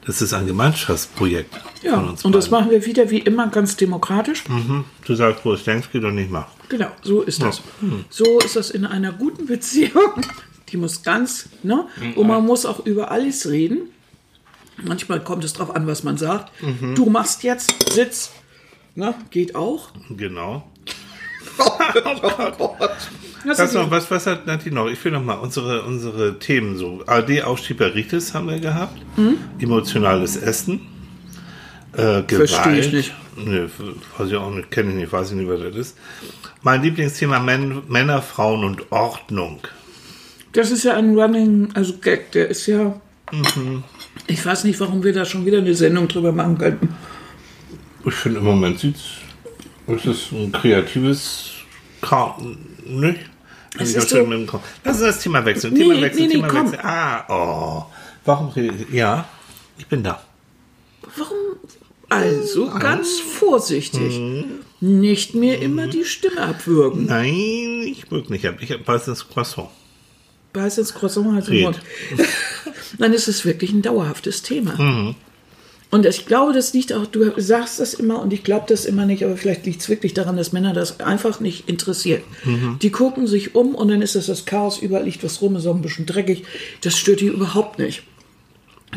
[0.05, 2.67] Das ist ein Gemeinschaftsprojekt Ja, von uns und das beiden.
[2.67, 4.47] machen wir wieder wie immer ganz demokratisch.
[4.47, 4.85] Mhm.
[5.05, 6.53] Du sagst, wo es denkst, geht und nicht machst.
[6.69, 7.61] Genau, so ist das.
[8.09, 10.21] So ist das in einer guten Beziehung.
[10.69, 11.85] Die muss ganz, ne?
[12.15, 13.89] Und man muss auch über alles reden.
[14.83, 16.51] Manchmal kommt es drauf an, was man sagt.
[16.95, 18.31] Du machst jetzt, sitz,
[18.95, 19.13] ne?
[19.31, 19.89] Geht auch.
[20.09, 20.69] Genau.
[23.45, 24.87] Das Was, ist noch, was, was hat Nati noch?
[24.87, 27.03] Ich will noch mal unsere, unsere Themen so.
[27.05, 28.99] AD-Aufschieberitis haben wir gehabt.
[29.59, 30.81] Emotionales Essen.
[31.93, 32.49] Äh, Gewalt.
[32.49, 33.13] Verstehe ich nicht.
[33.37, 33.67] Nee,
[34.17, 35.97] weiß ich auch nicht, kenne ich nicht, weiß ich nicht, was das ist.
[36.61, 39.61] Mein Lieblingsthema Män Männer, Frauen und Ordnung.
[40.53, 42.99] Das ist ja ein Running, also Gag, der ist ja.
[44.25, 46.89] Ich weiß nicht, warum wir da schon wieder eine Sendung drüber machen könnten.
[48.05, 49.03] Ich finde im Moment sieht's,
[49.87, 51.51] es ist ein kreatives
[52.01, 52.37] Ka
[52.85, 53.19] nicht?
[53.79, 54.27] Es ist so-.
[54.83, 55.73] Lass uns das Thema wechseln.
[55.73, 56.71] Nee, Thema wechseln, nee, nee, Thema komm.
[56.71, 56.81] wechseln.
[56.83, 57.85] Ah, oh.
[58.25, 58.51] Warum?
[58.91, 59.27] Ja,
[59.77, 60.21] ich bin da.
[61.15, 61.37] Warum?
[62.09, 64.19] Also ganz vorsichtig.
[64.79, 67.05] Nicht mir immer die Stimme abwürgen.
[67.05, 68.55] Nein, ich wirke nicht ab.
[68.61, 69.69] Ich habe weißes Croissant.
[70.53, 71.61] Beiß ins Croissant, Hals im.
[71.61, 71.79] Mund.
[72.99, 74.73] Es ist wirklich ein dauerhaftes Thema.
[74.81, 75.15] Mhm.
[75.89, 79.05] Und ich glaube, das liegt auch, du sagst das immer und ich glaube das immer
[79.05, 82.23] nicht, aber vielleicht liegt es wirklich daran, dass Männer das einfach nicht interessiert.
[82.43, 82.77] Mhm.
[82.81, 85.65] Die gucken sich um und dann ist das das Chaos, überall liegt was rum, ist
[85.65, 86.43] auch ein bisschen dreckig.
[86.81, 88.03] Das stört die überhaupt nicht.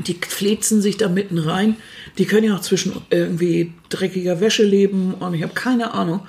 [0.06, 1.76] Die flezen sich da mitten rein.
[2.18, 6.20] Die können ja auch zwischen irgendwie dreckiger Wäsche leben und ich habe keine Ahnung.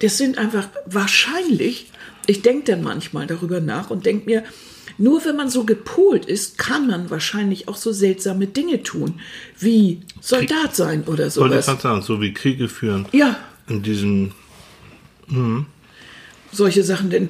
[0.00, 1.86] Das sind einfach wahrscheinlich,
[2.26, 4.44] ich denke dann manchmal darüber nach und denke mir,
[4.98, 9.20] nur wenn man so gepolt ist, kann man wahrscheinlich auch so seltsame Dinge tun,
[9.58, 11.66] wie Soldat sein oder Wollte ich sowas.
[11.66, 13.06] gerade sagen, so wie Kriege führen.
[13.12, 13.36] Ja,
[13.68, 14.32] In diesem,
[16.52, 17.28] solche Sachen, denn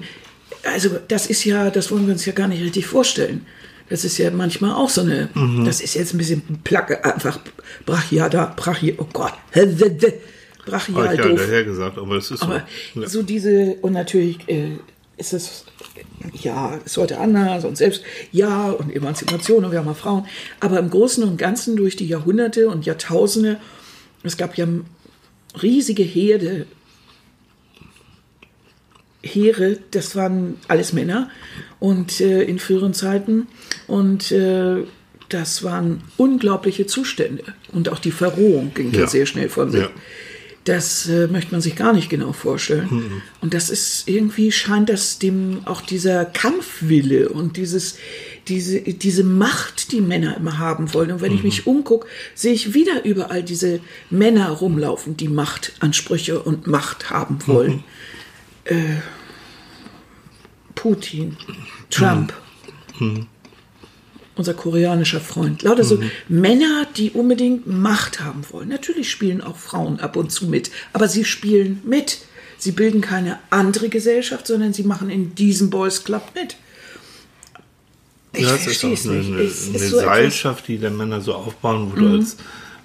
[0.64, 3.46] also das ist ja, das wollen wir uns ja gar nicht richtig vorstellen.
[3.88, 5.64] Das ist ja manchmal auch so eine, Mhm.
[5.64, 7.38] das ist jetzt ein bisschen Placke, einfach
[7.87, 9.33] brachiada, brachi, oh Gott,
[10.66, 11.38] brachial ich ja doof.
[11.40, 13.01] daher gesagt, aber es ist Aber so.
[13.01, 13.09] Ja.
[13.09, 14.79] so diese, und natürlich äh,
[15.16, 15.64] ist es,
[16.40, 20.27] ja, es sollte anders und selbst, ja, und Emanzipation und wir haben mal Frauen.
[20.61, 23.59] Aber im Großen und Ganzen durch die Jahrhunderte und Jahrtausende,
[24.23, 24.66] es gab ja
[25.62, 26.66] riesige Herde,
[29.23, 31.29] Heere, das waren alles Männer
[31.79, 33.49] und äh, in früheren Zeiten
[33.87, 34.85] und äh,
[35.29, 39.07] das waren unglaubliche Zustände und auch die Verrohung ging ja Ja.
[39.07, 39.83] sehr schnell von sich.
[39.83, 39.90] Ja.
[40.70, 43.22] Das äh, möchte man sich gar nicht genau vorstellen.
[43.40, 47.96] Und das ist irgendwie scheint das dem auch dieser Kampfwille und dieses
[48.46, 51.11] diese diese Macht, die Männer immer haben wollen.
[51.11, 52.06] Und wenn ich mich umgucke,
[52.37, 53.80] sehe ich wieder überall diese
[54.11, 57.83] Männer rumlaufen, die Machtansprüche und Macht haben wollen.
[58.62, 58.76] Äh,
[60.76, 61.37] Putin,
[61.90, 62.33] Trump,
[64.40, 65.62] unser koreanischer Freund.
[65.62, 68.68] Lauter so Männer, die unbedingt Macht haben wollen.
[68.68, 72.18] Natürlich spielen auch Frauen ab und zu mit, aber sie spielen mit.
[72.59, 76.57] Sie bilden keine andere Gesellschaft, sondern sie machen in diesem Boys Club mit.
[78.33, 80.05] Ich Ja, es ist auch eine, eine, Es ist eine so etwas- Mhm.
[80.07, 82.37] Seilschaft, die der Männer so aufbauen, wo du als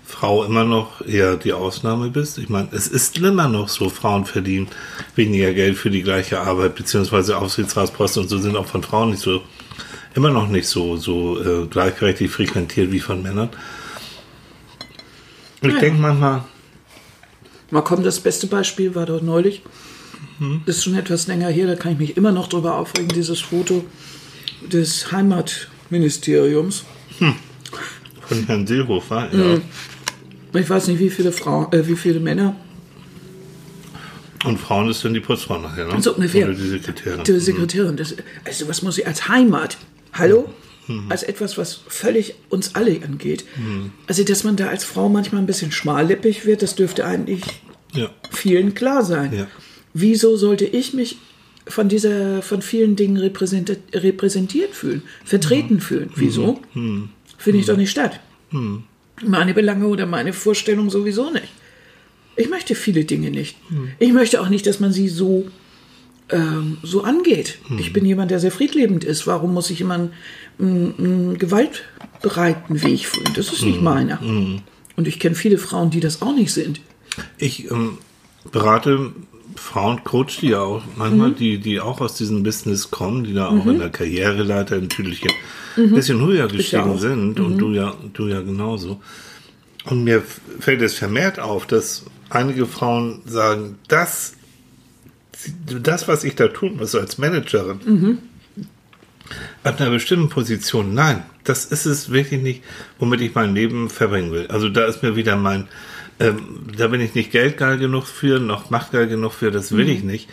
[0.06, 2.38] Frau immer noch eher die Ausnahme bist.
[2.38, 4.68] Ich meine, es ist immer noch so, Frauen verdienen
[5.16, 9.22] weniger Geld für die gleiche Arbeit, beziehungsweise Aufsichtsratsposten und so sind auch von Frauen nicht
[9.22, 9.42] so,
[10.16, 13.50] immer noch nicht so, so äh, gleichberechtigt frequentiert wie von Männern.
[15.62, 15.80] Ich Ja.
[15.80, 16.44] denke manchmal,
[17.72, 19.64] Mal kommen, das beste Beispiel war dort neulich.
[20.66, 23.40] Das ist schon etwas länger her, da kann ich mich immer noch drüber aufregen, dieses
[23.42, 23.84] Foto
[24.62, 26.84] des Heimatministeriums.
[28.28, 29.62] von Herrn Seehofer, Mhm.
[30.54, 30.60] ja.
[30.60, 32.56] Ich weiß nicht, wie viele Frauen, äh, wie viele Männer.
[34.46, 36.02] Und Frauen ist dann die Putzfrau nachher, ne?
[36.02, 36.46] So ungefähr.
[36.48, 37.24] Oder die Sekretärin.
[37.24, 37.98] Die Sekretärin.
[37.98, 39.78] Das, also was muss ich als Heimat?
[40.16, 40.50] Hallo?
[41.10, 43.44] Als etwas, was völlig uns alle angeht.
[44.08, 47.42] Also, dass man da als Frau manchmal ein bisschen schmallippig wird, das dürfte eigentlich
[47.94, 48.12] Ja.
[48.32, 49.34] vielen klar sein.
[49.34, 49.48] Ja.
[49.94, 51.18] Wieso sollte ich mich
[51.68, 56.12] von dieser, von vielen Dingen repräsentiert, repräsentiert fühlen, vertreten fühlen?
[56.16, 56.60] Wieso?
[56.74, 58.20] Finde ich doch nicht statt.
[59.26, 61.52] Meine Belange oder meine Vorstellung sowieso nicht.
[62.36, 63.56] Ich möchte viele Dinge nicht.
[63.98, 65.48] Ich möchte auch nicht, dass man sie so,
[66.30, 67.60] ähm, so angeht.
[67.78, 69.28] Ich bin jemand, der sehr friedlebend ist.
[69.28, 70.14] Warum muss ich immer einen,
[70.60, 73.32] einen, einen gewaltbereiten Weg fühlen?
[73.36, 74.20] Das ist nicht meiner.
[74.22, 76.82] Und ich kenne viele Frauen, die das auch nicht sind.
[77.38, 77.98] Ich ähm,
[78.52, 79.12] berate
[79.56, 81.36] Frauen, coach die ja auch manchmal, Mhm.
[81.36, 85.22] die, die auch aus diesem Business kommen, die da auch in der Karriereleiter natürlich
[85.78, 86.94] ein bisschen höher gestiegen Mhm.
[86.94, 87.00] Mhm.
[87.00, 89.02] sind und du ja, du ja genauso.
[89.86, 90.24] Und mir
[90.60, 94.34] fällt es vermehrt auf, dass einige Frauen sagen, das,
[95.82, 98.18] das was ich da tun muss als Managerin, Mhm.
[99.64, 102.64] ab einer bestimmten Position, nein, das ist es wirklich nicht,
[103.00, 104.48] womit ich mein Leben verbringen will.
[104.48, 105.68] Also da ist mir wieder mein,
[106.20, 110.04] ähm, da bin ich nicht geldgeil genug für, noch machtgeil genug für, das will ich
[110.04, 110.30] nicht.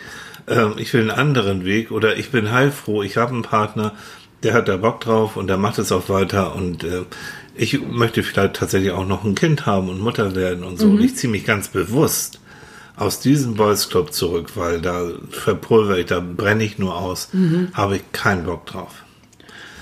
[0.47, 3.93] Ähm, ich will einen anderen Weg oder ich bin heilfroh, ich habe einen Partner,
[4.43, 7.03] der hat da Bock drauf und der macht es auch weiter und äh,
[7.55, 10.87] ich möchte vielleicht tatsächlich auch noch ein Kind haben und Mutter werden und so.
[10.87, 12.39] Und ich ziehe mich ganz bewusst
[12.95, 17.29] aus diesem Boys Club zurück, weil da verpulver ich, da brenne ich nur aus,
[17.73, 19.03] habe ich keinen Bock drauf.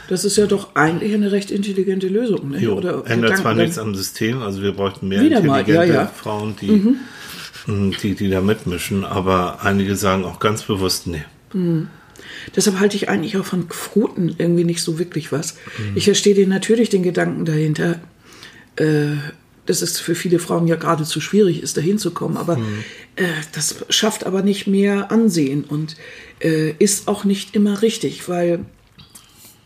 [0.08, 2.50] Das ist ja doch eigentlich eine recht intelligente Lösung.
[2.50, 2.60] Ne?
[2.60, 3.58] Jo, Oder ändert zwar Gedankengang.
[3.58, 6.08] nichts am System, also wir bräuchten mehr Wieder mal, intelligente ja, ja.
[6.08, 6.95] Frauen, die,
[7.67, 11.24] mh, die, die da mitmischen, aber einige sagen auch ganz bewusst, nee.
[12.56, 15.56] Deshalb halte ich eigentlich auch von Quoten irgendwie nicht so wirklich was.
[15.95, 18.00] Ich verstehe den natürlich den Gedanken dahinter,
[18.78, 19.15] äh,
[19.79, 22.38] dass es für viele Frauen ja geradezu schwierig ist, dahin zu kommen.
[22.38, 22.57] Aber
[23.15, 25.95] äh, das schafft aber nicht mehr Ansehen und
[26.39, 28.65] äh, ist auch nicht immer richtig, weil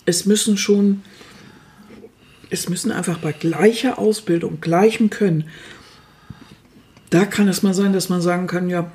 [0.06, 1.02] es müssen schon,
[2.52, 5.46] es müssen einfach bei gleicher Ausbildung, gleichem Können,
[7.10, 8.92] da kann es mal sein, dass man sagen kann, ja,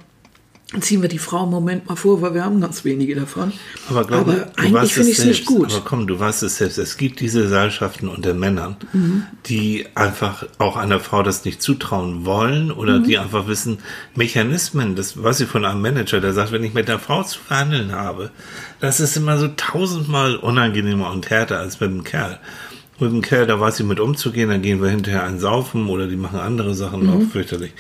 [0.79, 3.53] ziehen wir die Frau im Moment mal vor, weil wir haben ganz wenige davon.
[3.89, 5.73] Aber, glaube, aber du eigentlich finde ich es nicht gut.
[5.73, 6.79] Aber komm, du weißt es selbst.
[6.79, 9.25] Es gibt diese Seilschaften unter Männern, Mhm.
[9.47, 13.05] die einfach auch einer Frau das nicht zutrauen wollen oder Mhm.
[13.05, 13.79] die einfach wissen,
[14.15, 17.41] Mechanismen, das weiß ich von einem Manager, der sagt, wenn ich mit einer Frau zu
[17.41, 18.31] verhandeln habe,
[18.79, 22.39] das ist immer so tausendmal unangenehmer und härter als mit einem Kerl.
[23.01, 26.07] Mit einem Kerl, da weiß ich mit umzugehen, dann gehen wir hinterher ein Saufen oder
[26.07, 27.11] die machen andere Sachen, Mhm.
[27.11, 27.73] auch fürchterlich.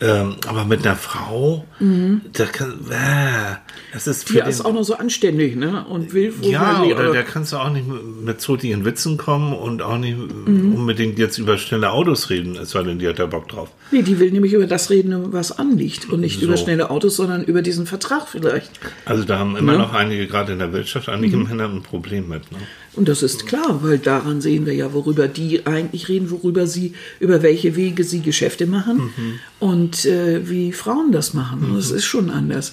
[0.00, 3.54] Ähm, aber mit einer Frau, da kann, äh,
[3.92, 4.38] das ist für Mhm.
[4.40, 5.84] Ja, ist auch noch so anständig, ne?
[5.88, 9.52] Und will ja, wohl- oder aber- da kannst du auch nicht mit- zotigen Witzen kommen
[9.52, 10.74] und auch nicht Mhm.
[10.74, 13.68] unbedingt jetzt über schnelle Autos reden, es sei denn, die hat da Bock drauf.
[13.92, 16.10] Nee, die will nämlich über das reden, was anliegt.
[16.10, 16.46] Und nicht So.
[16.46, 18.70] über schnelle Autos, sondern über diesen Vertrag vielleicht.
[19.04, 19.78] Also da haben immer Ja.
[19.78, 21.44] noch einige, gerade in der Wirtschaft, einige Mhm.
[21.44, 22.50] Männer ein Problem mit.
[22.50, 22.58] Ne?
[22.96, 26.92] Und das ist klar, weil daran sehen wir ja, worüber die eigentlich reden, worüber sie,
[27.20, 29.10] über welche Wege sie Geschäfte machen
[29.58, 31.64] und äh, wie Frauen das machen.
[31.70, 32.72] Und Das ist schon anders.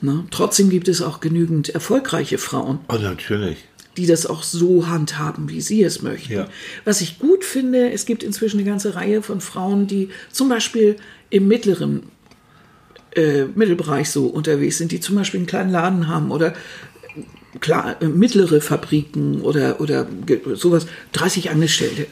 [0.00, 0.24] Ne?
[0.30, 3.58] Trotzdem gibt es auch genügend erfolgreiche Frauen, Oh, natürlich.
[3.96, 6.32] die das auch so handhaben, wie sie es möchten.
[6.34, 6.48] Ja.
[6.84, 10.96] Was ich gut finde, es gibt inzwischen eine ganze Reihe von Frauen, die zum Beispiel
[11.30, 12.02] im mittleren
[13.16, 16.54] äh, Mittelbereich so unterwegs sind, die zum Beispiel einen kleinen Laden haben oder
[17.60, 20.06] klar, äh, mittlere Fabriken oder, oder
[20.54, 22.06] sowas, 30 Angestellte,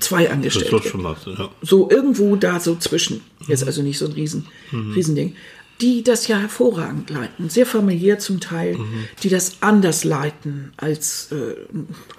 [0.00, 0.24] zwei Mhm.
[0.24, 0.72] Das Angestellte.
[0.72, 1.18] wird schon was.
[1.26, 1.50] Ja.
[1.62, 3.20] So irgendwo da so zwischen.
[3.46, 5.34] Jetzt also nicht so ein Riesen, Riesending.
[5.80, 8.76] Die das ja hervorragend leiten, sehr familiär zum Teil,
[9.22, 11.54] die das anders leiten als, äh,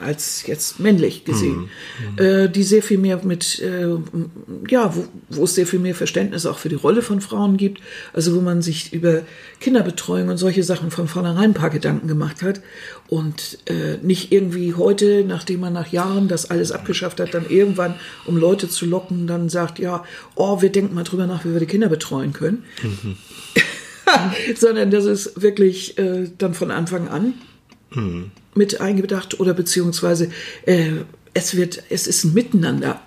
[0.03, 1.69] als jetzt männlich gesehen.
[2.17, 3.87] Äh, die sehr viel mehr mit, äh,
[4.69, 7.81] ja, wo, wo es sehr viel mehr Verständnis auch für die Rolle von Frauen gibt.
[8.13, 9.21] Also wo man sich über
[9.59, 12.61] Kinderbetreuung und solche Sachen von vornherein ein paar Gedanken gemacht hat.
[13.07, 17.95] Und äh, nicht irgendwie heute, nachdem man nach Jahren das alles abgeschafft hat, dann irgendwann,
[18.25, 20.03] um Leute zu locken, dann sagt, ja,
[20.35, 22.63] oh, wir denken mal drüber nach, wie wir die Kinder betreuen können.
[24.55, 27.33] Sondern das ist wirklich äh, dann von Anfang an
[28.55, 30.29] mit eingedacht oder beziehungsweise
[30.65, 30.91] äh,
[31.33, 33.01] es wird, es ist ein Miteinander.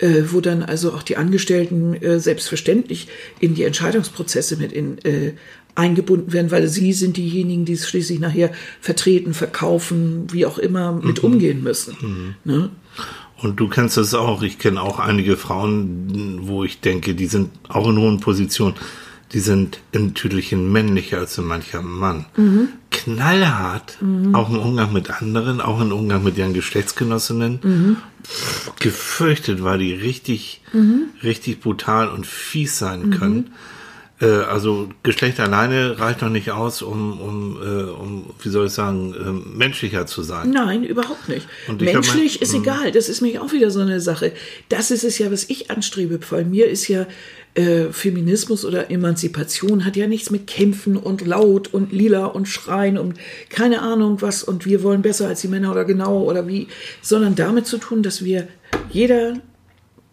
[0.00, 3.06] Äh, wo dann also auch die Angestellten äh, selbstverständlich
[3.38, 5.34] in die Entscheidungsprozesse mit in, äh,
[5.74, 10.92] eingebunden werden, weil sie sind diejenigen, die es schließlich nachher vertreten, verkaufen, wie auch immer
[10.92, 12.34] mit umgehen müssen.
[12.44, 12.70] Ne?
[13.42, 14.42] Und du kennst das auch.
[14.42, 18.74] Ich kenne auch einige Frauen, wo ich denke, die sind auch in hohen Positionen.
[19.32, 22.26] Die sind in Tüdelchen männlicher als so mancher Mann.
[22.90, 23.98] Knallhart,
[24.32, 27.96] auch im Umgang mit anderen, auch im Umgang mit ihren Geschlechtsgenossinnen.
[28.26, 30.60] Pff, gefürchtet, weil die richtig,
[31.22, 33.52] richtig brutal und fies sein können.
[34.20, 38.72] Äh, also Geschlecht alleine reicht noch nicht aus, um, um, äh, um wie soll ich
[38.72, 40.50] sagen, äh, menschlicher zu sein.
[40.50, 41.48] Nein, überhaupt nicht.
[41.78, 42.92] Menschlich mein- ist egal.
[42.92, 44.32] Das ist mir auch wieder so eine Sache.
[44.68, 46.18] Das ist es ja, was ich anstrebe.
[46.30, 47.06] Bei mir ist ja
[47.54, 52.96] äh, Feminismus oder Emanzipation hat ja nichts mit Kämpfen und laut und lila und schreien
[52.96, 53.14] und
[53.48, 56.68] keine Ahnung was und wir wollen besser als die Männer oder genau oder wie,
[57.02, 58.48] sondern damit zu tun, dass wir
[58.90, 59.34] jeder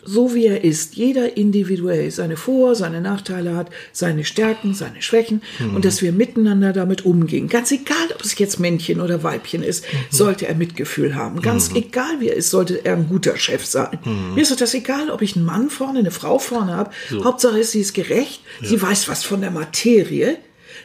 [0.08, 5.42] so wie er ist, jeder individuell seine Vor-, seine Nachteile hat, seine Stärken, seine Schwächen
[5.76, 7.50] und dass wir miteinander damit umgehen.
[7.50, 11.42] Ganz egal, ob es jetzt Männchen oder Weibchen ist, sollte er Mitgefühl haben.
[11.42, 14.00] Ganz egal, wie er ist, sollte er ein guter Chef sein.
[14.34, 16.92] Mir ist das egal, ob ich einen Mann vorne, eine Frau vorne habe.
[17.24, 20.38] Hauptsache ist, sie ist gerecht, sie weiß was von der Materie.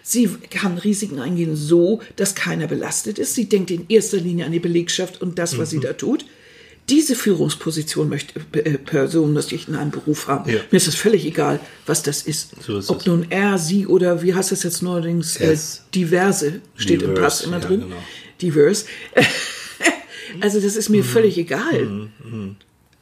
[0.02, 3.34] Sie kann Risiken eingehen so, dass keiner belastet ist.
[3.34, 6.24] Sie denkt in erster Linie an die Belegschaft und das, was sie da tut.
[6.88, 10.50] Diese Führungsposition möchte äh, Person möchte ich in einem Beruf haben.
[10.50, 10.60] Ja.
[10.70, 12.60] Mir ist es völlig egal, was das ist.
[12.62, 13.06] So ist Ob es.
[13.06, 15.36] nun er, sie oder wie heißt es jetzt neuerdings?
[15.36, 15.84] Äh, Es.
[15.94, 17.80] diverse steht im Diverse, Pass immer ja, drin.
[17.82, 17.96] genau.
[18.40, 18.86] Diverse.
[20.40, 22.08] Also das ist mir völlig egal.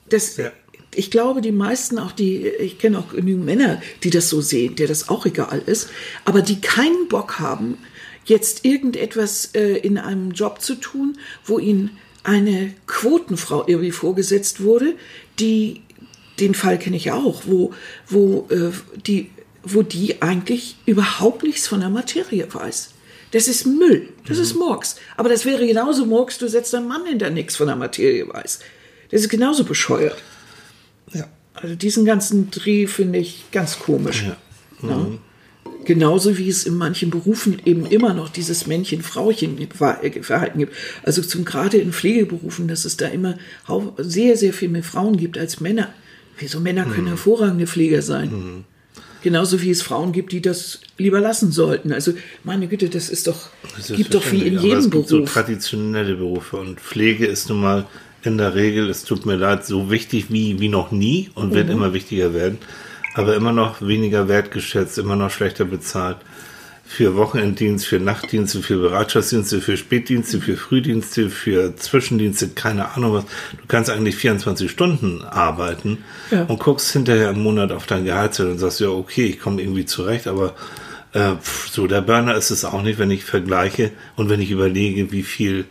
[0.08, 0.52] Das, Ja.
[0.96, 4.74] Ich glaube, die meisten, auch die, ich kenne auch genügend Männer, die das so sehen,
[4.74, 5.88] der das auch egal ist,
[6.24, 7.78] aber die keinen Bock haben,
[8.24, 14.94] jetzt irgendetwas äh, in einem Job zu tun, wo ihnen eine Quotenfrau irgendwie vorgesetzt wurde,
[15.38, 15.82] die,
[16.38, 17.72] den Fall kenne ich auch, wo,
[18.08, 18.70] wo, äh,
[19.06, 19.30] die,
[19.62, 22.90] wo die eigentlich überhaupt nichts von der Materie weiß.
[23.32, 24.96] Das ist Müll, das ist Murks.
[25.16, 28.28] Aber das wäre genauso Murks, du setzt einen Mann hin, der nichts von der Materie
[28.28, 28.60] weiß.
[29.10, 30.18] Das ist genauso bescheuert.
[31.12, 31.28] Ja.
[31.54, 34.24] Also diesen ganzen Dreh finde ich ganz komisch.
[34.24, 34.36] Ja.
[34.88, 35.06] Ja.
[35.84, 40.74] Genauso wie es in manchen Berufen eben immer noch dieses Männchen-Frauchen-Verhalten gibt.
[41.02, 43.38] Also zum gerade in Pflegeberufen, dass es da immer
[43.98, 45.92] sehr, sehr viel mehr Frauen gibt als Männer.
[46.38, 47.08] Wieso Männer können Mhm.
[47.08, 48.64] hervorragende Pfleger sein?
[49.22, 51.92] Genauso wie es Frauen gibt, die das lieber lassen sollten.
[51.92, 52.12] Also
[52.44, 55.16] meine Güte, das ist doch, Das ist gibt doch wie in jedem es gibt so
[55.16, 55.32] Beruf.
[55.32, 57.86] traditionelle Berufe und Pflege ist nun mal
[58.22, 61.54] in der Regel, es tut mir leid, so wichtig wie, wie noch nie und Mhm.
[61.54, 62.58] wird immer wichtiger werden,
[63.14, 66.16] aber immer noch weniger wertgeschätzt, immer noch schlechter bezahlt.
[66.84, 73.24] Für Wochenenddienst, für Nachtdienste, für Bereitschaftsdienste, für Spätdienste, für Frühdienste, für Zwischendienste, keine Ahnung was.
[73.52, 75.98] Du kannst eigentlich 24 Stunden arbeiten
[76.32, 76.44] Ja.
[76.46, 79.84] und guckst hinterher im Monat auf dein Gehaltszettel und sagst, ja, okay, ich komme irgendwie
[79.86, 80.54] zurecht, aber
[81.12, 81.34] äh,
[81.70, 85.22] so der Burner ist es auch nicht, wenn ich vergleiche und wenn ich überlege, wie
[85.22, 85.66] viel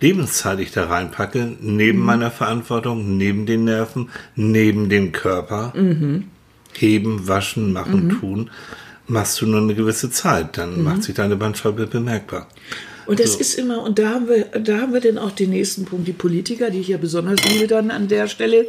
[0.00, 5.72] Lebenszeit ich da reinpacke, neben meiner Verantwortung, neben den Nerven, neben dem Körper,
[6.80, 8.50] heben, waschen, machen, tun,
[9.06, 12.48] machst du nur eine gewisse Zeit, dann macht sich deine Bandscheibe bemerkbar.
[13.06, 15.84] Und das ist immer, und da haben wir, da haben wir dann auch den nächsten
[15.84, 18.66] Punkt, die Politiker, die ich ja besonders liebe dann an der Stelle,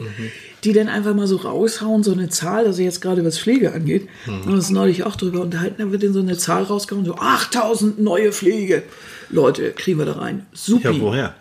[0.64, 4.10] die dann einfach mal so raushauen, so eine Zahl, also jetzt gerade was Pflege angeht,
[4.26, 7.16] haben wir uns neulich auch drüber unterhalten, da wird dann so eine Zahl rausgehauen, so
[7.16, 8.84] 8000 neue Pflege.
[9.30, 10.46] Leute, kriegen wir da rein.
[10.54, 10.92] Super.
[10.92, 11.36] Ja, woher?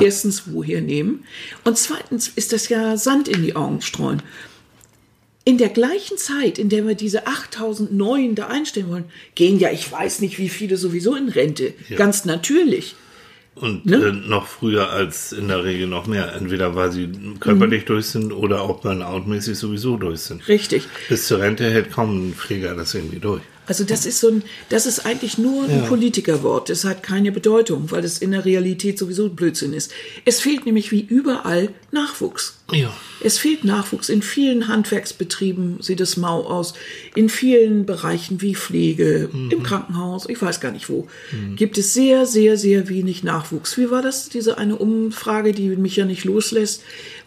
[0.00, 1.24] Erstens, woher nehmen?
[1.64, 4.22] Und zweitens ist das ja Sand in die Augen streuen.
[5.46, 9.04] In der gleichen Zeit, in der wir diese 8000 neuen da einstellen wollen,
[9.34, 11.74] gehen ja, ich weiß nicht, wie viele sowieso in Rente.
[11.96, 12.94] Ganz natürlich.
[13.54, 13.96] Und Ne?
[13.96, 16.34] äh, noch früher als in der Regel noch mehr.
[16.34, 17.08] Entweder weil sie
[17.40, 17.86] körperlich Mhm.
[17.86, 20.48] durch sind oder auch Burnout-mäßig sowieso durch sind.
[20.48, 20.88] Richtig.
[21.08, 23.42] Bis zur Rente hält kaum ein Pfleger das irgendwie durch.
[23.66, 25.86] Also das ist so ein, das ist eigentlich nur ein Ja.
[25.86, 26.68] Politikerwort.
[26.68, 29.90] Das hat keine Bedeutung, weil es in der Realität sowieso Blödsinn ist.
[30.24, 32.58] Es fehlt nämlich wie überall Nachwuchs.
[32.72, 32.94] Ja.
[33.22, 34.08] Es fehlt Nachwuchs.
[34.08, 36.74] In vielen Handwerksbetrieben sieht es mau aus.
[37.14, 41.06] In vielen Bereichen wie Pflege, im Krankenhaus, ich weiß gar nicht wo,
[41.56, 43.76] gibt es sehr, sehr, sehr wenig Nachwuchs.
[43.78, 46.82] Wie war das, diese eine Umfrage, die mich ja nicht loslässt,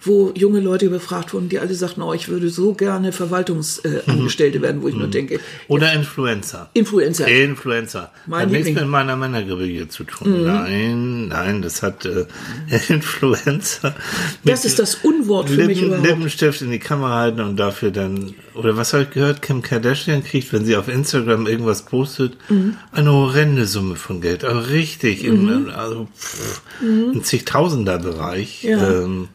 [0.08, 4.62] wo junge Leute befragt wurden, die alle sagten, oh, ich würde so gerne Verwaltungsangestellte äh,
[4.62, 6.70] werden, wo ich nur denke, Oder Influencer.
[6.74, 7.28] Influencer.
[7.28, 8.12] Influencer.
[8.26, 8.70] Mein hat nichts.
[8.70, 8.76] Mhm.
[8.76, 10.44] mit meiner Männergrille zu tun.
[10.46, 12.26] Nein, nein, das hat äh,
[12.90, 13.96] Influencer.
[14.44, 16.08] Das ist das Unwort für mich Lippen, überhaupt.
[16.08, 20.24] Lippenstift in die Kamera halten und dafür dann, oder was habe ich gehört, Kim Kardashian
[20.24, 22.78] kriegt, wenn sie auf Instagram irgendwas postet, Mhm.
[22.92, 24.44] eine horrende Summe von Geld.
[24.46, 28.64] Aber richtig, im, also pff, im zigtausender Bereich.
[28.64, 28.70] Mhm.
[28.70, 28.90] Ja.
[29.04, 29.28] Ähm,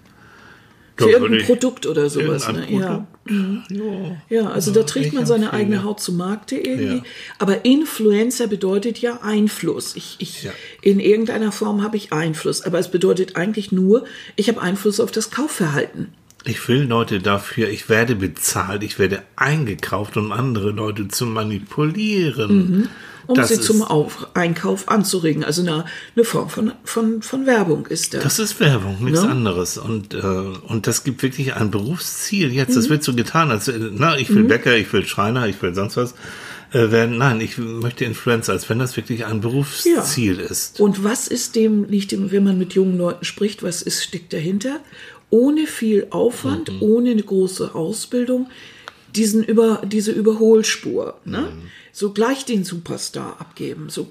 [1.06, 2.50] Für irgendein Produkt oder sowas.
[2.52, 2.66] Ne?
[2.70, 3.06] Ja.
[3.28, 4.16] Ja.
[4.28, 5.62] Ja, also da trägt man seine empfehle.
[5.62, 6.96] eigene Haut zu Markte irgendwie.
[6.96, 7.02] Ja.
[7.38, 9.94] Aber Influencer bedeutet ja Einfluss.
[9.96, 10.50] Ich, ich, Ja.
[10.80, 12.62] In irgendeiner Form habe ich Einfluss.
[12.62, 14.04] Aber es bedeutet eigentlich nur,
[14.36, 16.08] ich habe Einfluss auf das Kaufverhalten.
[16.44, 22.88] Ich will Leute dafür, ich werde bezahlt, ich werde eingekauft, um andere Leute zu manipulieren.
[23.26, 25.44] Um Das sie zum Auf Einkauf anzuregen.
[25.44, 25.84] Also eine,
[26.16, 28.22] eine Form von, von, von Werbung ist das.
[28.22, 29.30] Das ist Werbung, nichts Ne?
[29.30, 29.78] anderes.
[29.78, 32.70] Und, äh, und das gibt wirklich ein Berufsziel jetzt.
[32.70, 32.74] Mhm.
[32.74, 35.74] Das wird so getan, als äh, na, ich will Bäcker, ich will Schreiner, ich will
[35.74, 36.14] sonst was
[36.72, 37.18] äh, werden.
[37.18, 40.80] Nein, ich möchte Influencer, als wenn das wirklich ein Berufsziel ist.
[40.80, 44.32] Und was ist dem, liegt dem, wenn man mit jungen Leuten spricht, was ist, steckt
[44.32, 44.80] dahinter?
[45.30, 46.82] Ohne viel Aufwand, Mhm.
[46.82, 48.48] ohne eine große Ausbildung,
[49.14, 51.40] diesen über, diese Überholspur, ne?
[51.40, 51.62] Mhm.
[51.92, 54.08] So gleich den Superstar abgeben, so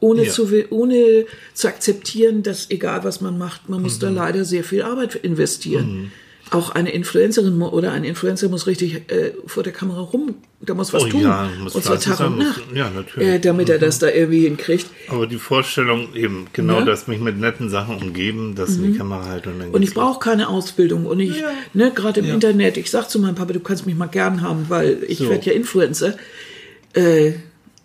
[0.00, 0.32] ohne, Ja.
[0.32, 4.16] zu, ohne zu akzeptieren, dass egal was man macht, man muss da Mhm.
[4.16, 6.12] leider sehr viel Arbeit investieren.
[6.52, 10.92] Auch eine Influencerin oder ein Influencer muss richtig äh, vor der Kamera rum, da muss
[10.92, 11.22] was Oh tun.
[11.22, 12.64] ja, muss und zwar Tag und Nacht.
[12.68, 13.28] muss- ja, natürlich.
[13.28, 14.86] Äh, damit er das da irgendwie hinkriegt.
[15.08, 16.86] Aber die Vorstellung eben, genau Ne?
[16.86, 19.74] das, mich mit netten Sachen umgeben, das in die Kamera halten und dann Mhm.
[19.74, 21.06] Und ich brauche keine Ausbildung.
[21.06, 21.48] Und ich, Ja.
[21.74, 22.34] ne, gerade im Ja.
[22.34, 25.28] Internet, ich sag zu meinem Papa, du kannst mich mal gern haben, weil ich So.
[25.28, 26.14] werde ja Influencer.
[26.96, 27.34] Äh,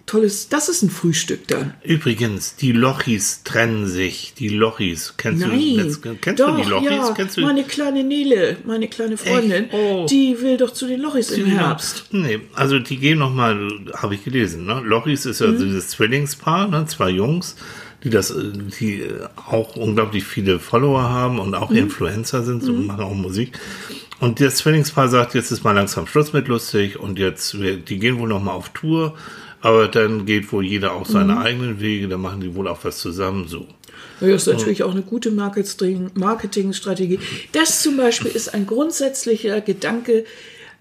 [0.08, 1.74] tolles, das ist ein Frühstück dann.
[1.84, 4.34] Übrigens, die Lochis trennen sich.
[4.38, 5.14] Die Lochis.
[5.18, 6.90] Kennst Nein, du, jetzt, kennst doch, du die Lochis?
[6.90, 10.06] ja, kennst du meine kleine Nele, meine kleine Freundin, Oh.
[10.10, 11.68] die will doch zu den Lochis im Ja.
[11.68, 12.06] Herbst.
[12.12, 14.82] Nee, also die gehen nochmal, habe ich gelesen, ne?
[14.84, 15.60] Lochis ist ja Mhm.
[15.60, 16.86] dieses Zwillingspaar, ne?
[16.88, 17.56] Zwei Jungs,
[18.04, 18.34] die das,
[18.80, 23.58] die äh, auch unglaublich viele Follower haben und auch Influencer sind und machen auch Musik.
[24.22, 28.20] Und der Zwillingspaar sagt, jetzt ist mal langsam Schluss mit lustig und jetzt, die gehen
[28.20, 29.18] wohl noch mal auf Tour,
[29.62, 33.00] aber dann geht wohl jeder auch seine eigenen Wege, dann machen die wohl auch was
[33.00, 33.68] zusammen, so.
[34.22, 37.20] Ja, Das ist natürlich auch eine gute Marketing- Marketingstrategie.
[37.52, 40.26] Das zum Beispiel ist ein grundsätzlicher Gedanke,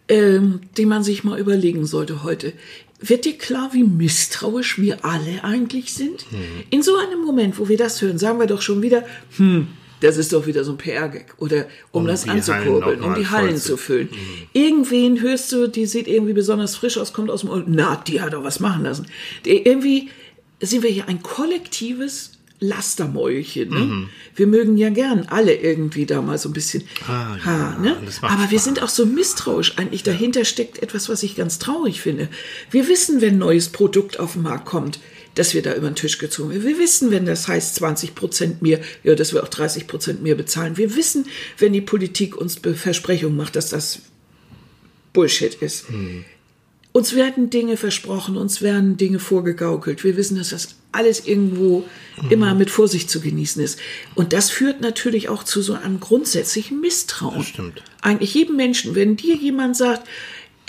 [0.08, 2.52] ähm, den man sich mal überlegen sollte heute.
[3.00, 6.26] Wird dir klar, wie misstrauisch wir alle eigentlich sind?
[6.68, 9.04] In so einem Moment, wo wir das hören, sagen wir doch schon wieder,
[9.38, 9.68] hm,
[10.00, 11.34] das ist doch wieder so ein PR-Gag.
[11.38, 14.08] Oder um, Um das anzukurbeln, um die Hallen zu- füllen.
[14.52, 18.20] Irgendwen hörst du, die sieht irgendwie besonders frisch aus, kommt aus dem Ohr, na, die
[18.20, 19.06] hat doch was machen lassen.
[19.44, 20.08] Die, irgendwie
[20.60, 22.32] sind wir hier ein kollektives
[22.62, 23.70] Lastermäulchen.
[23.70, 24.08] Ne?
[24.36, 26.82] Wir mögen ja gern alle irgendwie da mal so ein bisschen.
[27.08, 27.96] Ah, ja, ha, ne?
[28.22, 29.78] Aber wir sind auch so misstrauisch.
[29.78, 32.28] Eigentlich dahinter steckt etwas, was ich ganz traurig finde.
[32.70, 34.98] Wir wissen, wenn ein neues Produkt auf den Markt kommt,
[35.34, 36.64] dass wir da über den Tisch gezogen werden.
[36.64, 40.34] Wir wissen, wenn das heißt 20 Prozent mehr, ja, dass wir auch 30 Prozent mehr
[40.34, 40.76] bezahlen.
[40.76, 41.26] Wir wissen,
[41.58, 44.00] wenn die Politik uns Versprechungen macht, dass das
[45.12, 45.86] Bullshit ist.
[46.92, 50.02] Uns werden Dinge versprochen, uns werden Dinge vorgegaukelt.
[50.02, 51.84] Wir wissen, dass das alles irgendwo
[52.30, 53.78] immer mit Vorsicht zu genießen ist.
[54.16, 57.38] Und das führt natürlich auch zu so einem grundsätzlichen Misstrauen.
[57.38, 57.82] Das stimmt.
[58.02, 60.08] Eigentlich jedem Menschen, wenn dir jemand sagt,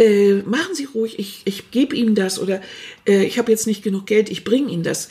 [0.02, 2.60] äh, machen Sie ruhig, ich, ich gebe Ihnen das oder
[3.08, 5.10] äh, ich habe jetzt nicht genug Geld, ich bringe Ihnen das.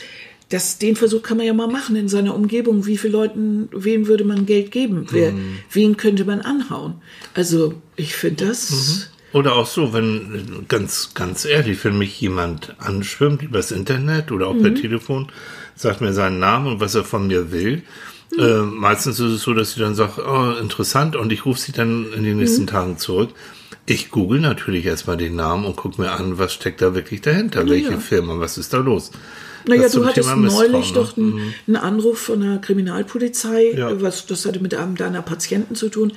[0.49, 2.85] Das, den Versuch kann man ja mal machen in seiner Umgebung.
[2.85, 5.07] Wie viele Leuten, wem würde man Geld geben?
[5.09, 5.33] Wer,
[5.71, 6.95] Wen könnte man anhauen?
[7.33, 9.09] Also, ich finde das.
[9.31, 14.59] Oder auch so, wenn, ganz, ganz ehrlich, wenn mich jemand anschwimmt übers Internet oder auch
[14.59, 15.31] per Telefon,
[15.73, 17.83] sagt mir seinen Namen und was er von mir will.
[18.37, 21.71] Äh, meistens ist es so, dass sie dann sagt, oh, interessant, und ich rufe sie
[21.71, 23.29] dann in den nächsten Tagen zurück.
[23.91, 27.67] Ich google natürlich erstmal den Namen und gucke mir an, was steckt da wirklich dahinter,
[27.69, 27.99] welche ja.
[27.99, 29.11] Firma, was ist da los.
[29.67, 30.95] Naja, Das du hattest Thema neulich ne?
[30.95, 34.01] doch einen, einen Anruf von der Kriminalpolizei, Ja.
[34.01, 36.13] was das hatte mit einem deiner Patienten zu tun.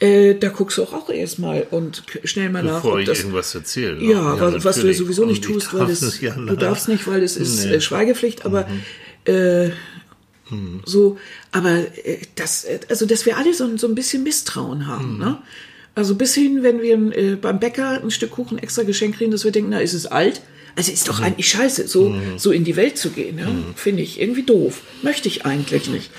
[0.00, 3.18] Äh, da guckst du auch, auch erstmal und schnell mal nach, Bevor ich das.
[3.18, 4.02] irgendwas erzähle.
[4.02, 7.06] Ja, was, was du ja sowieso nicht Und tust, weil nicht, ja, du darfst nicht,
[7.06, 7.68] weil es ist Nee.
[7.68, 7.74] Mhm.
[7.74, 8.66] äh, Schweigepflicht, aber
[9.26, 9.68] äh,
[10.86, 11.18] so,
[11.52, 15.18] aber äh, das, äh, also dass wir alle so, so ein bisschen Misstrauen haben, Mhm.
[15.18, 15.38] ne?
[15.98, 19.42] Also bis hin, wenn wir äh, beim Bäcker ein Stück Kuchen extra geschenkt kriegen, dass
[19.44, 20.42] wir denken, na, ist es alt?
[20.76, 21.10] Also ist Mhm.
[21.10, 23.48] doch eigentlich scheiße, so, so in die Welt zu gehen, ja?
[23.74, 24.82] finde ich irgendwie doof.
[25.02, 26.10] Möchte ich eigentlich nicht.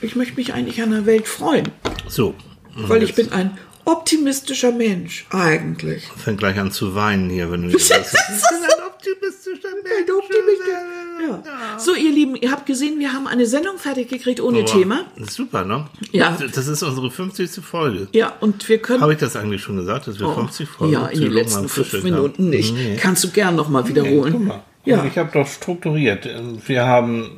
[0.00, 1.68] Ich möchte mich eigentlich an der Welt freuen,
[2.08, 2.34] So.
[2.76, 6.04] Weil ich bin ein optimistischer Mensch, eigentlich.
[6.16, 8.14] Fängt gleich an zu weinen hier, wenn du das sagst.
[8.14, 9.94] Ich bin ein optimistischer Mensch.
[9.98, 11.78] Ein Optimistischer- Ja.
[11.78, 15.04] So, ihr Lieben, ihr habt gesehen, wir haben eine Sendung fertig gekriegt ohne Aber Thema.
[15.28, 15.86] Super, ne?
[16.12, 16.36] Ja.
[16.54, 17.50] Das ist unsere 50.
[17.64, 18.08] Folge.
[18.12, 19.00] Ja, und wir können.
[19.00, 21.68] Habe ich das eigentlich schon gesagt, dass wir 50 Folgen Oh, ja, in den letzten
[21.68, 22.50] fünf Minuten haben?
[22.50, 22.74] nicht.
[22.74, 22.96] Nee.
[23.00, 24.32] Kannst du gern noch mal wiederholen.
[24.32, 24.62] Guck mal.
[24.84, 25.04] Ja.
[25.04, 26.28] Ich habe doch strukturiert.
[26.66, 27.30] Wir haben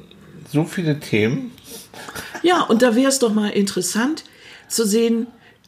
[0.52, 1.52] so viele Themen.
[2.42, 4.24] Ja, und da wäre es doch mal interessant
[4.68, 5.26] zu sehen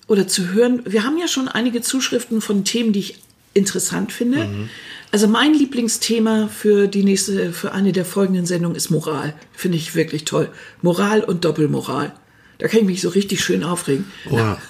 [0.08, 0.82] oder zu hören.
[0.84, 3.22] Wir haben ja schon einige Zuschriften von Themen, die ich
[3.54, 4.46] interessant finde.
[4.46, 4.70] Mhm.
[5.10, 9.34] Also mein Lieblingsthema für die nächste, für eine der folgenden Sendungen ist Moral.
[9.52, 10.50] Finde ich wirklich toll.
[10.82, 12.12] Moral und Doppelmoral.
[12.58, 14.10] Da kann ich mich so richtig schön aufregen.
[14.30, 14.60] Oha.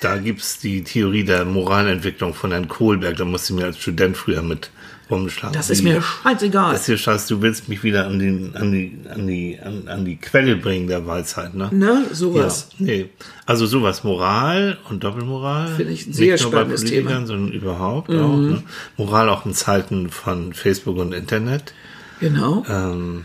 [0.00, 3.16] da gibt's die Theorie der Moralentwicklung von Herrn Kohlberg.
[3.16, 4.70] Da musste ich mir als Student früher mit
[5.10, 5.54] rumschlagen.
[5.54, 6.72] Das ist mir scheißegal.
[6.72, 10.04] Das hier scheiß, du willst mich wieder an die, an die, an die, an, an
[10.04, 11.68] die Quelle bringen der Weisheit, ne?
[11.72, 12.68] Ne, sowas.
[12.78, 13.08] Ja, nee.
[13.46, 15.74] Also sowas Moral und Doppelmoral.
[15.76, 17.20] Finde ich ein sehr Nicht nur bei spannendes Politikern, Thema.
[17.20, 17.26] Mhm.
[17.26, 18.36] sondern überhaupt auch.
[18.36, 18.62] Ne?
[18.96, 21.72] Moral auch in Zeiten von Facebook und Internet.
[22.20, 22.64] Genau.
[22.68, 23.24] Ähm,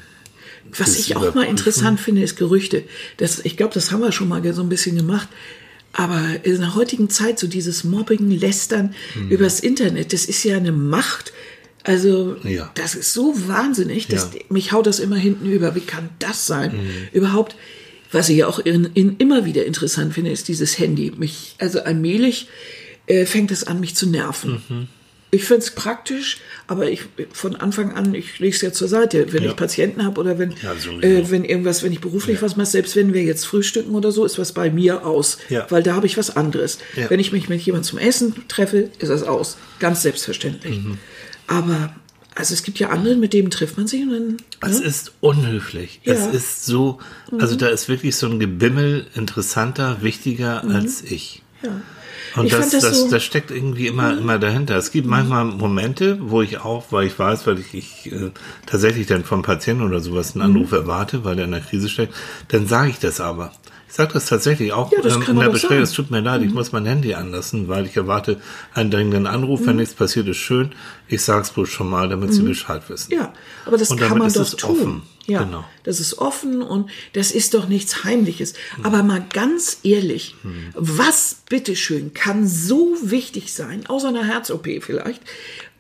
[0.78, 2.84] Was ich auch mal interessant finde, ist Gerüchte.
[3.18, 5.28] Das, ich glaube, das haben wir schon mal so ein bisschen gemacht.
[5.96, 9.30] Aber in der heutigen Zeit, so dieses Mobbing, Lästern Hm.
[9.30, 11.34] übers Internet, das ist ja eine Macht.
[11.84, 12.72] Also, Ja.
[12.76, 14.40] das ist so wahnsinnig, dass Ja.
[14.50, 15.76] Mich haut das immer hinten über.
[15.76, 16.80] Wie kann das sein?
[17.12, 17.56] Überhaupt,
[18.12, 21.12] was ich ja auch in, in immer wieder interessant finde, ist dieses Handy.
[21.18, 22.48] Mich, also allmählich
[23.08, 24.62] äh, fängt es an, mich zu nerven.
[24.70, 24.88] Mhm.
[25.32, 27.02] Ich finde es praktisch, aber ich
[27.34, 29.50] von Anfang an, ich lege es ja zur Seite, wenn Ja.
[29.50, 32.96] ich Patienten habe oder wenn, Ja, äh, wenn irgendwas, wenn ich beruflich was mache, selbst
[32.96, 35.66] wenn wir jetzt frühstücken oder so, ist was bei mir aus, Ja.
[35.72, 36.78] weil da habe ich was anderes.
[36.96, 37.10] Ja.
[37.10, 40.78] Wenn ich mich mit jemandem zum Essen treffe, ist das aus, ganz selbstverständlich.
[40.78, 41.00] Mhm.
[41.48, 41.94] Aber
[42.36, 44.86] also es gibt ja andere, mit denen trifft man sich und dann es ne?
[44.86, 46.02] ist unhöflich.
[46.04, 46.14] Ja.
[46.14, 47.00] Es ist so,
[47.40, 51.44] also da ist wirklich so ein Gebimmel interessanter, wichtiger als ich.
[51.62, 51.68] Mhm.
[51.70, 51.82] ja.
[52.36, 54.76] Und Ich das, das, das das, so- steckt irgendwie immer, immer dahinter.
[54.76, 58.32] Es gibt manchmal Momente, wo ich auch, weil ich weiß, weil ich, ich äh,
[58.66, 62.16] tatsächlich dann vom Patienten oder sowas einen Anruf erwarte, weil der in der Krise steckt,
[62.48, 63.52] dann sage ich das aber.
[63.94, 65.80] Ich sage das tatsächlich auch Ja, das ähm, in der sagen.
[65.84, 68.42] Es tut mir leid, ich muss mein Handy anlassen, weil ich erwarte
[68.74, 69.60] einen dringenden Anruf.
[69.62, 69.66] Mhm.
[69.68, 70.72] Wenn nichts passiert, ist schön.
[71.08, 73.14] Ich sag's bloß schon mal, damit Sie Bescheid wissen.
[73.14, 73.32] Ja,
[73.68, 74.72] aber das Und kann man doch es tun.
[74.72, 75.02] offen.
[75.28, 75.64] Ja, Genau.
[75.84, 78.56] das ist offen und das ist doch nichts Heimliches.
[78.82, 80.34] Aber mal ganz ehrlich,
[80.74, 85.22] was bitteschön kann so wichtig sein, außer einer Herz-OP vielleicht,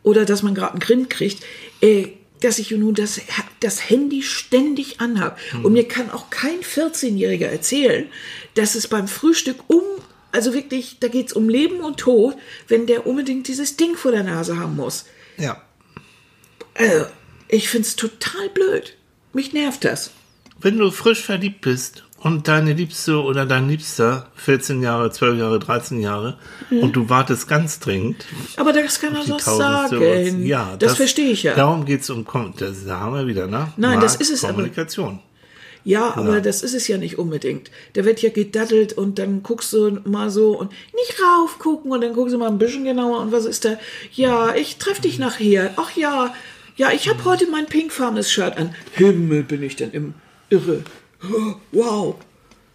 [0.03, 1.43] oder dass man gerade einen Grind kriegt,
[1.81, 2.09] äh,
[2.43, 3.21] dass ich nun das,
[3.59, 5.37] das Handy ständig anhabe.
[5.63, 8.07] Und mir kann auch kein 14-Jähriger erzählen,
[8.55, 9.83] dass es beim Frühstück um,
[10.31, 12.35] also wirklich, da geht's um Leben und Tod,
[12.67, 15.05] wenn der unbedingt dieses Ding vor der Nase haben muss.
[15.37, 15.61] Ja.
[16.75, 17.05] Also,
[17.47, 18.97] ich find's total blöd.
[19.31, 20.11] Mich nervt das.
[20.59, 25.59] Wenn du frisch verliebt bist und deine Liebste oder dein Liebster 14 Jahre, 12 Jahre,
[25.59, 26.37] 13 Jahre
[26.71, 30.45] und du wartest ganz dringend Aber das kann er die doch sagen.
[30.45, 31.53] Ja, das, verstehe ich ja.
[31.53, 33.73] Darum geht's um, Kom- das, da haben wir wieder, ne?
[33.77, 34.53] Nein, das Markt, ist es aber.
[34.53, 35.19] Kommunikation.
[35.85, 37.69] Ja, aber das ist es ja nicht unbedingt.
[37.91, 42.13] Da wird ja gedaddelt und dann guckst du mal so und nicht raufgucken und dann
[42.13, 43.77] guckst du mal ein bisschen genauer und was ist da?
[44.13, 45.71] Ja, ich treff dich nachher.
[45.75, 46.33] Ach ja,
[46.77, 48.73] ja, ich habe heute mein pinkfarbenes Shirt an.
[48.93, 50.13] Himmel, bin ich denn im
[50.49, 50.83] Irre.
[51.71, 52.15] Wow,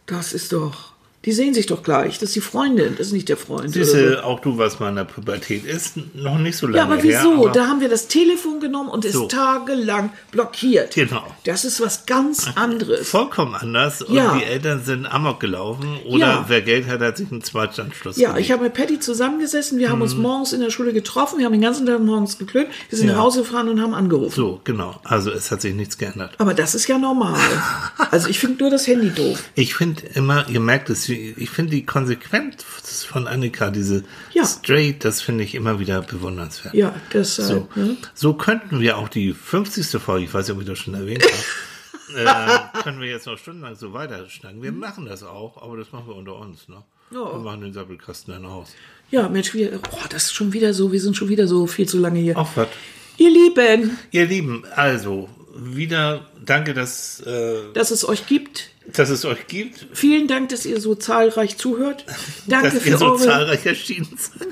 [0.07, 0.94] das ist doch.
[1.24, 2.14] Die sehen sich doch gleich.
[2.20, 3.72] Das ist die Freundin, das ist nicht der Freund.
[3.72, 4.18] Siehst so.
[4.22, 7.02] auch du, was mal in der Pubertät ist, noch nicht so lange Ja, aber her.
[7.02, 7.42] wieso?
[7.44, 9.26] aber- da haben wir das Telefon genommen und es So.
[9.26, 10.94] tagelang blockiert.
[10.94, 11.24] Genau.
[11.44, 13.08] Das ist was ganz anderes.
[13.08, 14.36] vollkommen anders und Ja.
[14.38, 16.44] die Eltern sind amok gelaufen oder Ja.
[16.48, 18.46] wer Geld hat, hat sich einen Zweitstandschluss Ja, gelegt.
[18.46, 19.78] ich habe mit Patty zusammengesessen.
[19.78, 21.38] Wir haben uns morgens in der Schule getroffen.
[21.40, 22.68] Wir haben den ganzen Tag morgens geklönt.
[22.90, 23.14] Wir sind Ja.
[23.14, 24.34] nach Hause gefahren und haben angerufen.
[24.36, 25.00] So, genau.
[25.02, 26.34] Also es hat sich nichts geändert.
[26.38, 27.40] Aber das ist ja normal.
[28.10, 29.42] Also ich finde nur das Handy doof.
[29.54, 32.64] Ich finde immer, ihr merkt es, ich finde die Konsequenz
[33.04, 34.44] von Annika, diese Ja.
[34.44, 36.74] straight, das finde ich immer wieder bewundernswert.
[36.74, 37.96] Ja, das So, äh, ne?
[38.14, 40.00] so könnten wir auch die 50.
[40.00, 43.38] Folge, ich weiß nicht, ob ich das schon erwähnt habe, äh, können wir jetzt noch
[43.38, 44.62] stundenlang so weiterschneiden.
[44.62, 46.68] Wir machen das auch, aber das machen wir unter uns.
[46.68, 46.82] Ne?
[47.10, 47.32] Ja.
[47.32, 48.68] Wir machen den Sappelkasten dann aus.
[49.10, 51.88] Ja, Mensch, wir, oh, das ist schon wieder so, wir sind schon wieder so viel
[51.88, 52.36] zu lange hier.
[52.36, 52.68] Auch was.
[53.16, 58.70] Ihr Lieben, Ihr Lieben, also wieder danke, dass, äh, dass es euch gibt.
[58.95, 62.05] Dass es euch gibt, Vielen Dank, dass ihr so zahlreich zuhört.
[62.47, 64.49] Danke dass für ihr so eure zahlreich erschienen seid,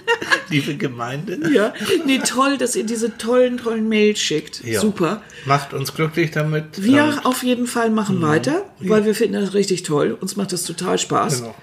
[0.51, 1.39] liebe Gemeinde.
[1.53, 1.73] Ja,
[2.05, 4.63] nee, toll, dass ihr diese tollen, tollen Mails schickt.
[4.65, 4.81] Ja.
[4.81, 5.23] Super.
[5.47, 6.83] Macht uns glücklich damit.
[6.83, 10.17] Wir Ähm, auf jeden Fall machen weiter, weil wir finden das richtig toll.
[10.21, 11.41] Uns macht das total Spaß.
[11.43, 11.55] Genau.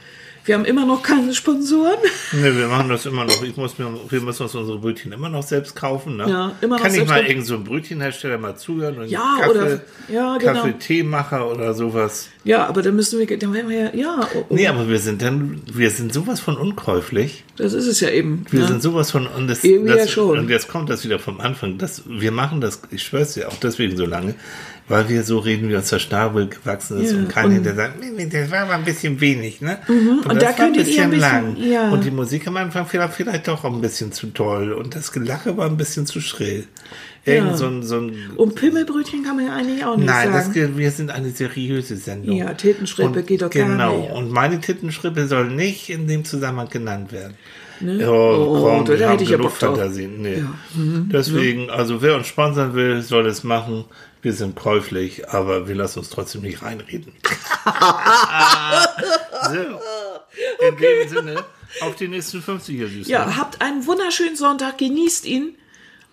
[0.45, 1.97] Wir haben immer noch keine Sponsoren.
[2.33, 3.41] Ne, wir machen das immer noch.
[3.43, 6.17] Ich muss mir, wir müssen uns unsere Brötchen immer noch selbst kaufen.
[6.17, 6.27] Ne?
[6.29, 7.27] Ja, immer noch Kann ich mal kaufen.
[7.27, 10.53] irgend so einen Brötchenhersteller mal zuhören und Ja, Kaffee, oder- ja, genau.
[10.53, 12.27] Kaffee, Teemacher oder sowas.
[12.45, 14.99] Ja, aber da müssen wir, dann werden wir ja, ja, oh, oh, Nee, aber wir
[14.99, 17.45] sind dann, wir sind sowas von unkäuflich.
[17.55, 18.45] das ist es ja eben.
[18.51, 18.67] Wir ne?
[18.67, 20.37] sind sowas von und das, Irgendwie das ja schon.
[20.39, 21.77] und jetzt kommt das wieder vom Anfang.
[21.77, 24.35] Das, wir machen das, ich schwör's dir, auch deswegen so lange,
[24.89, 27.77] weil wir so reden, wie uns der Schnabel gewachsen ist Ja, und keiner und- hinterher
[27.77, 29.77] sagt, nee, nee, das war aber ein bisschen wenig, ne?
[29.87, 31.89] und das da war könntet ihr ein bisschen- ja.
[31.91, 35.13] Und die Musik am Anfang vielleicht, vielleicht doch auch ein bisschen zu toll und das
[35.13, 36.65] Gelache war ein bisschen zu schrill.
[37.25, 37.57] Irgend Ja.
[37.57, 40.51] so ein, so ein Und Pimmelbrötchen kann man ja eigentlich auch nicht Nein, sagen.
[40.53, 42.35] geht- wir sind eine seriöse Sendung.
[42.35, 44.11] Ja, Tittenschrippe Und geht doch gar Genau, nicht.
[44.11, 47.35] und meine Tittenschrippe soll nicht in dem Zusammenhang genannt werden.
[47.79, 48.09] Ne?
[48.11, 49.53] Oh, komm, da wir hätte ich ja Bock.
[49.61, 50.37] Nee.
[50.39, 50.53] Ja.
[50.75, 51.09] Mhm.
[51.11, 53.85] Deswegen, also wer uns sponsern will, soll es machen.
[54.21, 57.11] Wir sind käuflich, aber wir lassen uns trotzdem nicht reinreden.
[59.43, 59.55] so,
[60.67, 61.43] in dem Sinne,
[61.81, 63.09] auf die nächsten 50er, Süße.
[63.09, 65.55] Ja, habt einen wunderschönen Sonntag, genießt ihn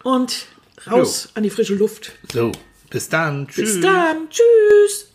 [0.03, 0.47] und
[0.87, 2.13] raus an die frische Luft.
[2.33, 2.53] So,
[2.91, 3.49] bis dann.
[3.49, 3.75] Tschüss.
[3.75, 4.29] Bis dann.
[4.31, 5.10] Tschüss.